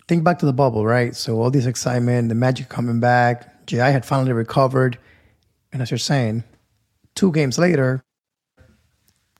[0.07, 1.15] Think back to the bubble, right?
[1.15, 4.99] So all this excitement, the magic coming back, Gi had finally recovered,
[5.73, 6.43] and as you're saying,
[7.15, 8.03] two games later,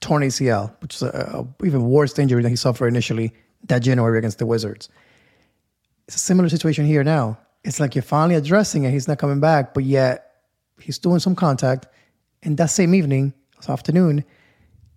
[0.02, 3.34] torn ACL, which is a, a even worse injury than he suffered initially
[3.66, 4.90] that January against the Wizards.
[6.08, 7.38] It's a similar situation here now.
[7.64, 8.92] It's like you're finally addressing it.
[8.92, 10.32] He's not coming back, but yet
[10.80, 11.88] he's doing some contact,
[12.42, 14.24] and that same evening, this afternoon,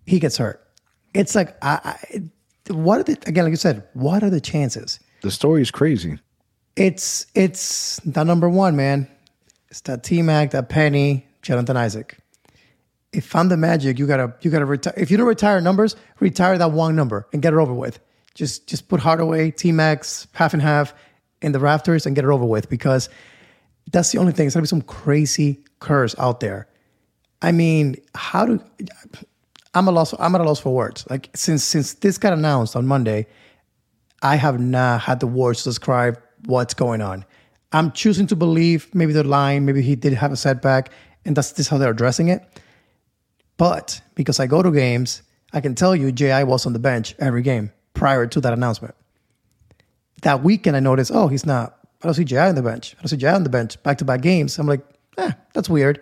[0.05, 0.65] he gets hurt.
[1.13, 4.99] It's like I, I what are the again, like you said, what are the chances?
[5.21, 6.19] The story is crazy.
[6.75, 9.07] It's it's the number one, man.
[9.69, 12.17] It's that T Mac, that Penny, Jonathan Isaac.
[13.13, 14.93] If I'm the Magic, you gotta you gotta retire.
[14.97, 17.99] If you don't retire numbers, retire that one number and get it over with.
[18.33, 20.93] Just just put Hardaway, T Max, half and half
[21.41, 23.09] in the rafters and get it over with because
[23.91, 24.47] that's the only thing.
[24.47, 26.67] It's gonna be some crazy curse out there.
[27.41, 28.59] I mean, how do
[29.73, 30.13] I'm a loss?
[30.17, 31.05] I'm at a loss for words.
[31.09, 33.27] Like since since this got announced on Monday,
[34.21, 37.25] I have not had the words to describe what's going on.
[37.73, 40.91] I'm choosing to believe maybe they're lying, maybe he did have a setback,
[41.25, 42.61] and that's this how they're addressing it.
[43.57, 47.15] But because I go to games, I can tell you Ji was on the bench
[47.19, 48.95] every game prior to that announcement.
[50.23, 51.77] That weekend, I noticed, oh, he's not.
[52.01, 52.95] I don't see Ji on the bench.
[52.97, 53.81] I don't see Ji on the bench.
[53.83, 54.57] Back to back games.
[54.57, 54.81] I'm like,
[55.17, 56.01] eh, that's weird.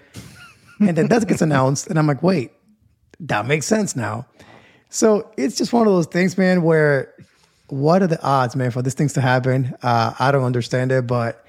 [0.79, 2.51] and then that gets announced, and I'm like, wait,
[3.19, 4.25] that makes sense now.
[4.89, 7.13] So it's just one of those things, man, where
[7.67, 9.73] what are the odds, man, for these things to happen?
[9.81, 11.45] Uh, I don't understand it, but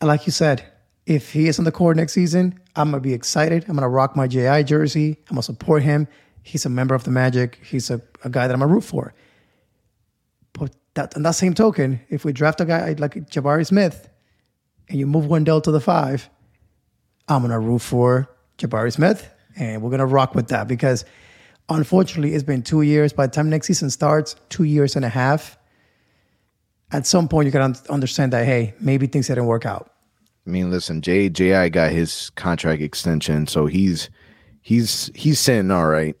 [0.00, 0.64] like you said,
[1.06, 3.64] if he is on the court next season, I'm gonna be excited.
[3.68, 5.18] I'm gonna rock my JI jersey.
[5.28, 6.06] I'm gonna support him.
[6.42, 7.58] He's a member of the Magic.
[7.62, 9.14] He's a, a guy that I'm gonna root for.
[10.52, 14.08] But that, on that same token, if we draft a guy like Jabari Smith
[14.88, 16.28] and you move Wendell to the five,
[17.28, 21.04] I'm gonna root for Jabari Smith, and we're gonna rock with that because
[21.68, 23.12] unfortunately, it's been two years.
[23.12, 25.56] By the time next season starts, two years and a half.
[26.92, 29.92] At some point, you gotta understand that hey, maybe things didn't work out.
[30.46, 34.10] I mean, listen, J Ji got his contract extension, so he's
[34.62, 36.16] he's he's sitting all right.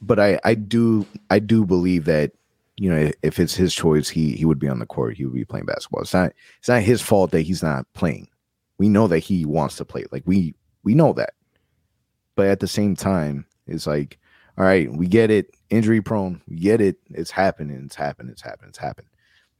[0.00, 2.32] But I I do I do believe that
[2.76, 5.16] you know if it's his choice, he he would be on the court.
[5.16, 6.02] He would be playing basketball.
[6.02, 8.28] It's not it's not his fault that he's not playing.
[8.78, 10.04] We know that he wants to play.
[10.10, 11.34] Like we we know that.
[12.34, 14.18] But at the same time, it's like,
[14.56, 15.54] all right, we get it.
[15.68, 16.40] Injury prone.
[16.48, 16.96] We get it.
[17.10, 17.82] It's happening.
[17.84, 18.32] It's happening.
[18.32, 18.70] It's happening.
[18.70, 19.10] It's happening.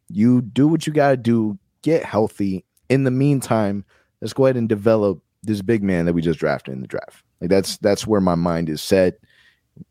[0.08, 1.58] You do what you gotta do.
[1.82, 2.64] Get healthy.
[2.88, 3.84] In the meantime,
[4.20, 7.24] let's go ahead and develop this big man that we just drafted in the draft.
[7.40, 9.18] Like that's that's where my mind is set.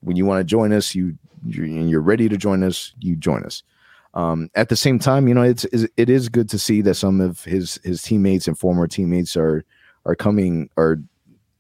[0.01, 3.15] When you want to join us, you you're, and you're ready to join us, you
[3.15, 3.63] join us.
[4.13, 6.95] Um, at the same time, you know it's, it's it is good to see that
[6.95, 9.63] some of his his teammates and former teammates are
[10.05, 10.99] are coming are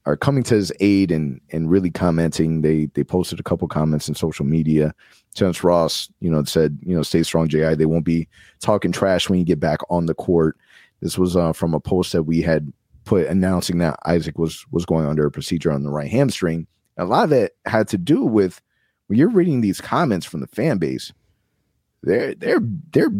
[0.05, 2.61] are coming to his aid and and really commenting.
[2.61, 4.93] They they posted a couple comments in social media.
[5.35, 7.75] Terrence Ross, you know, said you know stay strong, Ji.
[7.75, 8.27] They won't be
[8.59, 10.57] talking trash when you get back on the court.
[11.01, 12.71] This was uh, from a post that we had
[13.05, 16.67] put announcing that Isaac was was going under a procedure on the right hamstring.
[16.97, 18.61] A lot of it had to do with
[19.07, 21.11] when you're reading these comments from the fan base.
[22.03, 22.59] They're they're
[22.91, 23.11] they're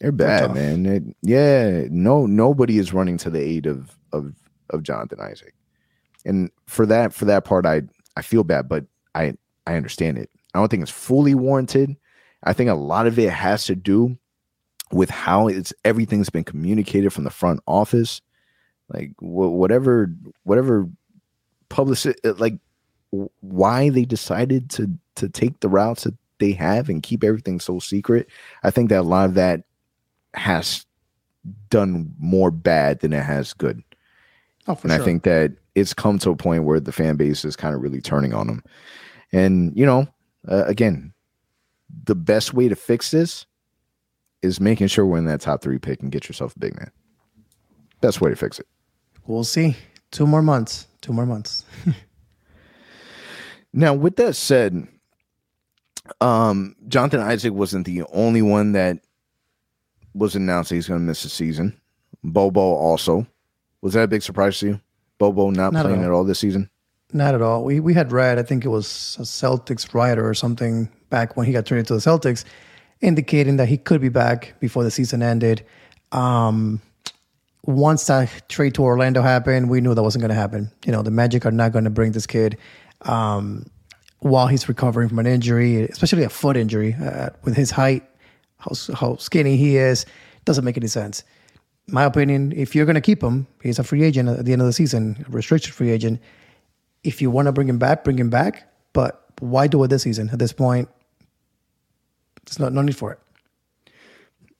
[0.00, 0.54] they're bad, tough.
[0.56, 0.82] man.
[0.82, 4.34] They- yeah, no nobody is running to the aid of of
[4.70, 5.54] of Jonathan Isaac,
[6.24, 7.82] and for that for that part, I
[8.16, 8.84] I feel bad, but
[9.14, 9.34] I
[9.66, 10.30] I understand it.
[10.54, 11.96] I don't think it's fully warranted.
[12.42, 14.18] I think a lot of it has to do
[14.92, 18.20] with how it's everything's been communicated from the front office
[18.88, 20.10] Like wh- whatever,
[20.44, 20.88] whatever
[21.68, 22.58] publicist, like
[23.12, 27.60] w- why they decided to to take the routes that they have and keep everything
[27.60, 28.28] so secret.
[28.62, 29.64] I think that a lot of that
[30.34, 30.86] has
[31.70, 33.82] done more bad than it has good.
[34.68, 35.02] Oh, for and sure.
[35.02, 37.82] I think that it's come to a point where the fan base is kind of
[37.82, 38.62] really turning on them.
[39.32, 40.06] And you know,
[40.48, 41.12] uh, again,
[42.04, 43.46] the best way to fix this
[44.46, 46.90] is making sure we're in that top three pick and get yourself a big man.
[48.00, 48.66] Best way to fix it.
[49.26, 49.76] we'll see.
[50.10, 50.86] Two more months.
[51.00, 51.64] Two more months.
[53.72, 54.88] Now, with that said,
[56.20, 59.00] um, Jonathan Isaac wasn't the only one that
[60.14, 61.78] was announced that he's going to miss the season.
[62.24, 63.26] Bobo also.
[63.82, 64.80] Was that a big surprise to you?
[65.18, 66.04] Bobo not, Not at playing all.
[66.06, 66.70] at all this season?
[67.12, 67.64] Not at all.
[67.64, 71.46] We we had read, I think it was a Celtics writer or something back when
[71.46, 72.44] he got traded to the Celtics,
[73.00, 75.64] indicating that he could be back before the season ended.
[76.12, 76.80] Um,
[77.64, 80.70] once that trade to Orlando happened, we knew that wasn't going to happen.
[80.84, 82.56] You know, the Magic are not going to bring this kid
[83.02, 83.66] um,
[84.20, 86.94] while he's recovering from an injury, especially a foot injury.
[86.94, 88.04] Uh, with his height,
[88.58, 90.06] how how skinny he is,
[90.44, 91.24] doesn't make any sense.
[91.88, 94.62] My opinion, if you're going to keep him, he's a free agent at the end
[94.62, 96.20] of the season, a restricted free agent
[97.06, 98.68] if you want to bring him back, bring him back.
[98.92, 100.28] But why do it this season?
[100.30, 100.88] At this point,
[102.46, 103.18] there's no, no need for it.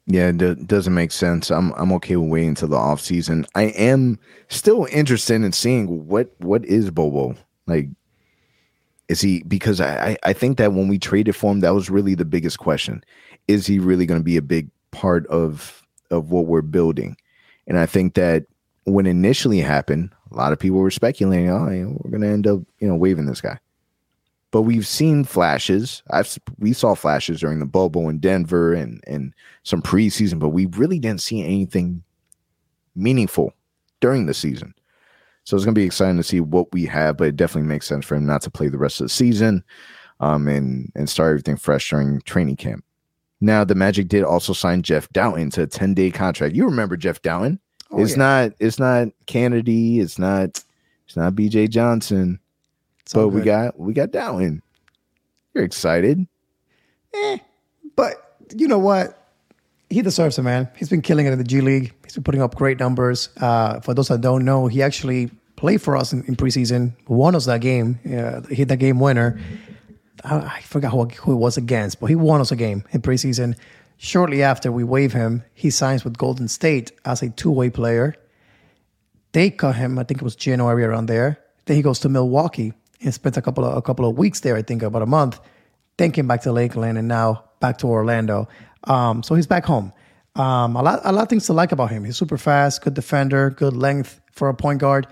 [0.09, 1.51] Yeah, it do- doesn't make sense.
[1.51, 3.45] I'm I'm okay with waiting until the off season.
[3.55, 4.19] I am
[4.49, 7.35] still interested in seeing what what is Bobo
[7.67, 7.89] like.
[9.09, 12.15] Is he because I I- think that when we traded for him, that was really
[12.15, 13.03] the biggest question.
[13.49, 17.17] Is he really going to be a big part of of what we're building?
[17.67, 18.47] And I think that
[18.85, 21.65] when initially happened, a lot of people were speculating, oh,
[22.05, 23.59] we're going to end up you know waiving this guy.
[24.57, 26.03] But we've seen flashes.
[26.13, 29.35] I've we saw flashes during the bubble in Denver and and
[29.65, 32.03] some preseason, but we really didn't see anything
[32.95, 33.53] meaningful
[34.01, 34.75] during the season.
[35.45, 37.87] So it's going to be exciting to see what we have, but it definitely makes
[37.87, 39.63] sense for him not to play the rest of the season
[40.21, 42.83] um, and, and start everything fresh during training camp.
[43.43, 46.55] Now, the Magic did also sign Jeff Dowtin to a 10 day contract.
[46.55, 47.59] You remember Jeff Dowtin?
[47.91, 48.17] Oh, it's yeah.
[48.17, 50.01] not, it's not Cannady.
[50.01, 50.65] It's not,
[51.05, 52.41] it's not BJ Johnson,
[53.07, 54.63] It's but we got, we got Dowtin.
[55.55, 56.27] You're excited.
[57.15, 57.39] Eh,
[57.95, 59.23] But you know what?
[59.89, 60.69] He deserves it, man.
[60.77, 61.95] He's been killing it in the G League.
[62.03, 63.29] He's been putting up great numbers.
[63.41, 67.37] Uh, for those that don't know, he actually played for us in, in preseason, won
[67.37, 69.39] us that game, uh, hit that game winner.
[70.25, 73.03] I, I forgot who, who it was against, but he won us a game in
[73.03, 73.57] preseason.
[73.99, 78.17] Shortly after we waive him, he signs with Golden State as a two way player.
[79.31, 81.39] They cut him, I think it was January around there.
[81.67, 82.73] Then he goes to Milwaukee
[83.03, 85.41] and spent a couple of a couple of weeks there, I think about a month.
[85.97, 88.49] Then came back to Lakeland and now back to Orlando.
[88.85, 89.93] Um, so he's back home.
[90.35, 92.05] Um, a lot a lot of things to like about him.
[92.05, 95.07] He's super fast, good defender, good length for a point guard.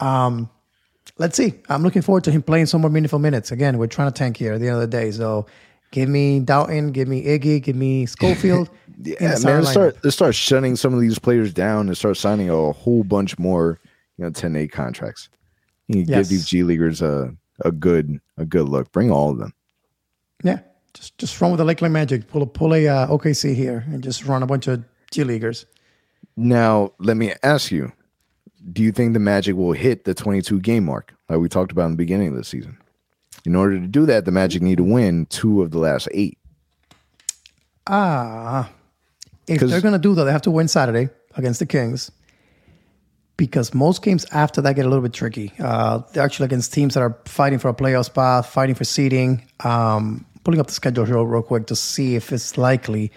[0.00, 0.48] Um,
[1.18, 1.54] let's see.
[1.68, 3.50] I'm looking forward to him playing some more meaningful minutes.
[3.50, 5.10] Again, we're trying to tank here at the end of the day.
[5.10, 5.46] So
[5.90, 8.70] give me Dowtin, give me Iggy, give me Schofield.
[9.00, 12.50] Yeah, man, let's start let's start shutting some of these players down and start signing
[12.50, 13.78] a whole bunch more,
[14.16, 15.28] you know, 10 8 contracts.
[15.88, 16.06] Yes.
[16.06, 17.34] give these G leaguers a
[17.64, 18.92] a good a good look.
[18.92, 19.52] Bring all of them.
[20.44, 20.60] Yeah,
[20.94, 22.28] just just run with the Lakeland Magic.
[22.28, 25.66] Pull a pull a uh, OKC here and just run a bunch of G leaguers.
[26.36, 27.90] Now, let me ask you:
[28.72, 31.86] Do you think the Magic will hit the 22 game mark, like we talked about
[31.86, 32.76] in the beginning of the season?
[33.44, 36.36] In order to do that, the Magic need to win two of the last eight.
[37.86, 38.70] Ah,
[39.46, 42.10] if 'Cause- they're gonna do that, they have to win Saturday against the Kings.
[43.38, 45.52] Because most games after that get a little bit tricky.
[45.58, 49.48] Uh, they're actually against teams that are fighting for a playoff spot, fighting for seeding.
[49.64, 53.10] Um, pulling up the schedule real, real quick to see if it's likely.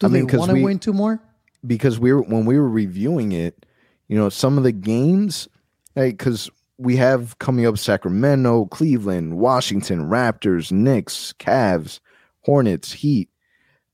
[0.00, 1.20] Do I mean, they want to win two more?
[1.66, 3.66] because we were when we were reviewing it,
[4.08, 5.48] you know, some of the games,
[5.96, 12.00] like because we have coming up Sacramento, Cleveland, Washington, Raptors, Knicks, Cavs,
[12.42, 13.28] Hornets, Heat,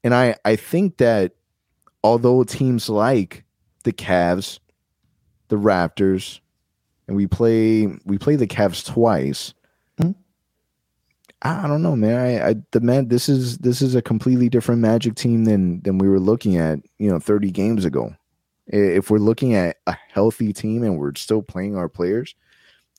[0.03, 1.33] and I I think that
[2.03, 3.45] although teams like
[3.85, 4.59] the Cavs,
[5.49, 6.41] the Raptors,
[7.07, 9.55] and we play we play the Cavs twice.
[10.01, 10.15] Mhm.
[11.43, 12.17] I, I don't know, man.
[12.19, 15.99] I, I the man this is this is a completely different Magic team than than
[15.99, 18.15] we were looking at, you know, 30 games ago.
[18.67, 22.35] If we're looking at a healthy team and we're still playing our players,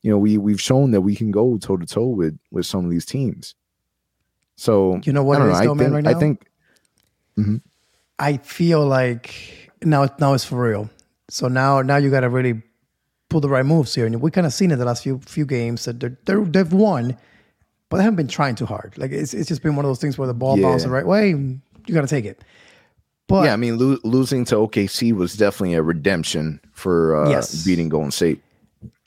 [0.01, 2.85] you know, we we've shown that we can go toe to toe with with some
[2.85, 3.53] of these teams.
[4.55, 5.53] So You know what I know.
[5.53, 6.19] I man, think right I now?
[6.19, 6.47] think
[8.17, 10.89] I feel like now now it's for real.
[11.29, 12.61] So now now you got to really
[13.29, 15.45] pull the right moves here, and we kind of seen it the last few few
[15.45, 17.15] games that they're, they're they've won,
[17.89, 18.97] but they haven't been trying too hard.
[18.97, 20.63] Like it's it's just been one of those things where the ball Yeah.
[20.69, 22.41] bounced the right way, you got to take it.
[23.27, 27.63] But yeah, I mean, lo- losing to OKC was definitely a redemption for uh, Yes.
[27.63, 28.41] beating Golden State.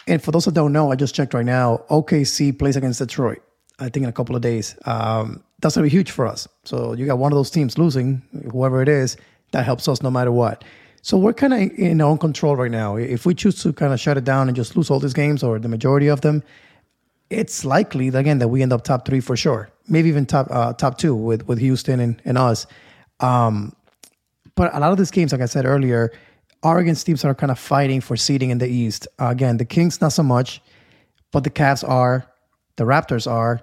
[0.07, 1.83] And for those that don't know, I just checked right now.
[1.91, 3.43] OKC plays against Detroit.
[3.81, 4.77] I think in a couple of days.
[4.85, 6.47] Um, that's gonna be huge for us.
[6.65, 9.17] So you got one of those teams losing, whoever it is,
[9.53, 10.63] that helps us no matter what.
[11.05, 12.95] So we're kind of in our own control right now.
[12.97, 15.43] If we choose to kind of shut it down and just lose all these games
[15.43, 16.45] or the majority of them,
[17.29, 19.69] it's likely again that we end up top three for sure.
[19.89, 22.67] Maybe even top uh, top two with with Houston and, and us.
[23.19, 23.75] Um,
[24.55, 26.13] but a lot of these games, like I said earlier,
[26.63, 29.09] are against teams that are kind of fighting for seeding in the East.
[29.21, 30.61] Uh, again, the Kings not so much,
[31.33, 32.27] but the Cavs are,
[32.77, 33.63] the Raptors are,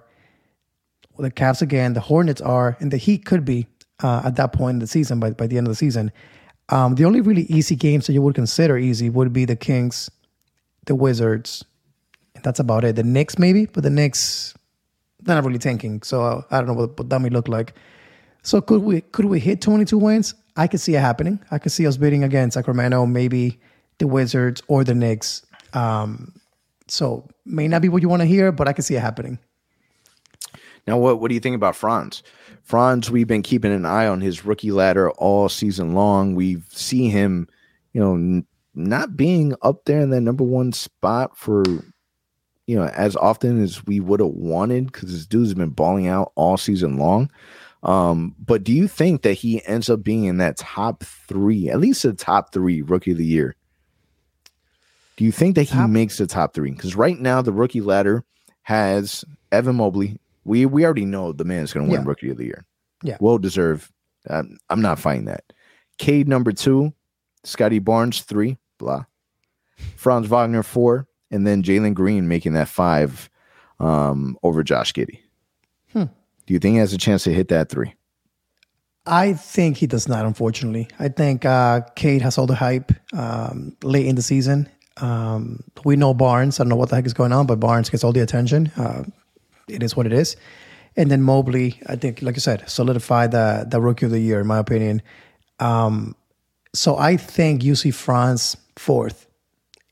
[1.18, 3.68] the Cavs again, the Hornets are, and the Heat could be
[4.04, 6.12] uh, at that point in the season by by the end of the season.
[6.70, 10.10] Um, the only really easy games that you would consider easy would be the Kings,
[10.86, 11.66] the Wizards,
[12.36, 12.96] and that's about it.
[12.96, 14.54] The Knicks maybe, but the Knicks
[15.22, 17.74] they're not really tanking, so I don't know what, what that may look like.
[18.44, 20.34] So could we could we hit 22 wins?
[20.56, 21.40] I could see it happening.
[21.52, 23.60] I could see us beating against Sacramento, maybe
[23.98, 25.46] the Wizards or the Knicks.
[25.74, 26.34] Um,
[26.88, 29.40] so may not be what you want to hear, but I can see it happening.
[30.90, 32.24] Now, what what do you think about Franz?
[32.64, 36.34] Franz, we've been keeping an eye on his rookie ladder all season long.
[36.34, 37.48] We see him,
[37.94, 41.64] you know, n- not being up there in that number one spot for,
[42.66, 46.32] you know, as often as we would have wanted because this dude's been balling out
[46.34, 47.30] all season long.
[47.84, 51.80] Um, but do you think that he ends up being in that top three, at
[51.80, 53.56] least the top three rookie of the year?
[55.18, 56.72] Do you think that he Top- makes the top three?
[56.72, 58.24] Because right now the rookie ladder
[58.64, 60.18] has Evan Mobley.
[60.50, 62.08] We we already know the man is going to win Yeah.
[62.08, 62.66] rookie of the year.
[63.04, 63.18] Yeah.
[63.22, 63.90] well deserved.
[64.30, 65.44] Um, I'm not fighting that.
[65.98, 66.94] Cade number two,
[67.44, 69.06] Scotty Barnes three, blah.
[69.96, 73.30] Franz Wagner four, and then Jalen Green making that five
[73.80, 75.20] um, over Josh Giddey.
[75.94, 76.06] Hmm.
[76.46, 77.94] Do you think he has a chance to hit that three?
[79.06, 80.88] I think he does not, unfortunately.
[81.00, 84.68] I think uh, Cade has all the hype um, late in the season.
[84.98, 86.60] Um, we know Barnes.
[86.60, 88.72] I don't know what the heck is going on, but Barnes gets all the attention.
[88.76, 89.04] Uh,
[89.72, 90.36] it is what it is.
[90.96, 94.40] And then Mobley, I think, like I said, solidified the, the rookie of the year,
[94.42, 95.02] in my opinion.
[95.60, 96.16] Um,
[96.74, 99.28] so I think you see Franz fourth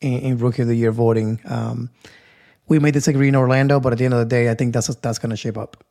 [0.02, 1.40] in, in rookie of the year voting.
[1.46, 1.90] Um,
[2.68, 4.88] we may disagree in Orlando, but at the end of the day, I think that's
[4.96, 5.84] that's going to shape up.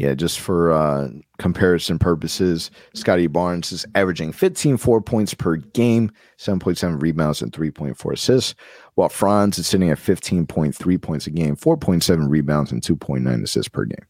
[0.00, 6.10] Yeah, just for uh, comparison purposes, Scotty Barnes is averaging 15 four points per game,
[6.38, 8.54] 7.7 rebounds, and 3.4 assists,
[8.94, 13.84] while Franz is sitting at 15.3 points a game, 4.7 rebounds, and 2.9 assists per
[13.84, 14.06] game.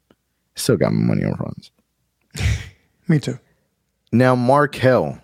[0.55, 1.73] Still got my money on Franz.
[3.09, 3.41] Me too.
[4.13, 5.21] Now, Mark Markelle,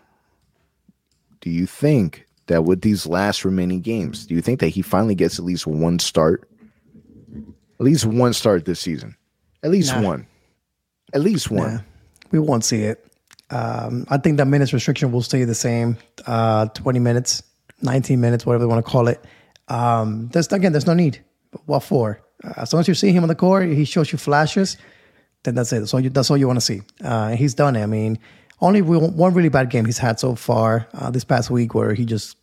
[1.42, 5.14] do you think that with these last remaining games, do you think that he finally
[5.14, 6.50] gets at least one start?
[7.78, 9.14] At least one start this season.
[9.62, 10.02] At least Nah.
[10.02, 10.26] one.
[11.14, 11.70] At least one.
[11.70, 11.80] Yeah,
[12.30, 13.06] we won't see it.
[13.50, 15.96] Um, I think that minutes restriction will stay the same,
[16.26, 17.42] uh, 20 minutes,
[17.82, 19.24] 19 minutes, whatever they want to call it.
[19.68, 21.22] Um, there's again, there's no need.
[21.66, 22.20] What for?
[22.44, 24.76] Uh, as long as you see him on the court, he shows you flashes,
[25.44, 25.80] then that's it.
[25.80, 26.82] That's all you, that's all you want to see.
[27.02, 27.82] Uh, he's done it.
[27.82, 28.18] I mean,
[28.60, 32.04] only one really bad game he's had so far uh, this past week where he
[32.04, 32.36] just,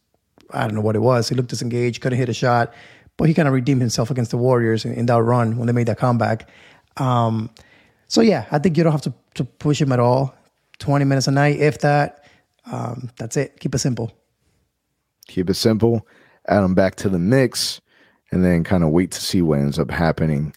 [0.51, 1.28] I don't know what it was.
[1.28, 2.74] He looked disengaged, couldn't hit a shot,
[3.18, 5.74] but he kind of redeemed himself against the Warriors in, in that run when they
[5.74, 6.49] made that comeback.
[6.97, 7.49] Um,
[8.14, 10.36] so yeah, I think you don't have to, to push him at all.
[10.78, 12.24] 20 minutes a night, if that.
[12.72, 13.59] Um, that's it.
[13.59, 14.11] Keep it simple.
[15.26, 16.07] keep it simple,
[16.47, 17.82] add them back to the mix,
[18.32, 20.53] and then kind of wait to see what ends up happening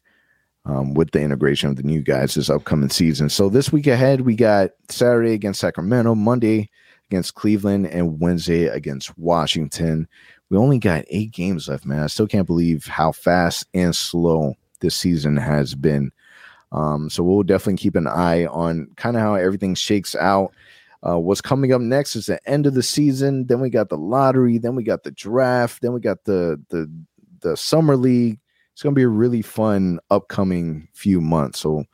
[0.66, 3.30] um, with the integration of the new guys this upcoming season.
[3.30, 6.68] So this week ahead, we got Saturday against Sacramento, Monday
[7.10, 10.06] against Cleveland, and Wednesday against Washington.
[10.50, 12.00] We only got eight games left, man.
[12.00, 16.12] I still can't believe how fast and slow this season has been.
[16.72, 20.52] Um, so we'll definitely keep an eye on kind of how everything shakes out.
[21.06, 23.46] Uh, what's coming up next is the end of the season.
[23.46, 24.58] Then we got the lottery.
[24.58, 25.82] Then we got the draft.
[25.82, 26.90] Then we got the the
[27.40, 28.40] the summer league.
[28.72, 31.60] It's gonna be a really fun upcoming few months.
[31.60, 31.84] So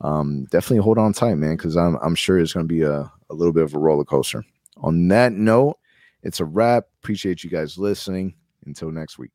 [0.00, 3.34] um, definitely hold on tight, man, because I'm I'm sure it's gonna be a, a
[3.34, 4.44] little bit of a roller coaster.
[4.78, 5.78] On that note,
[6.22, 6.84] it's a wrap.
[7.02, 8.34] Appreciate you guys listening.
[8.66, 9.30] Until next week.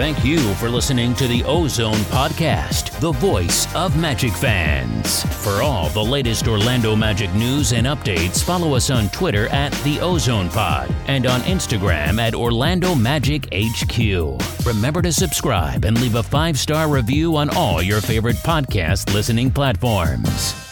[0.00, 5.24] Thank you for listening to the OZone Podcast, the voice of Magic fans.
[5.44, 10.00] For all the latest Orlando Magic news and updates, follow us on Twitter at the
[10.00, 14.40] Ozone Pod and on Instagram at Orlando Magic HQ.
[14.64, 19.50] Remember to subscribe and leave a five star review on all your favorite podcast listening
[19.50, 20.69] platforms.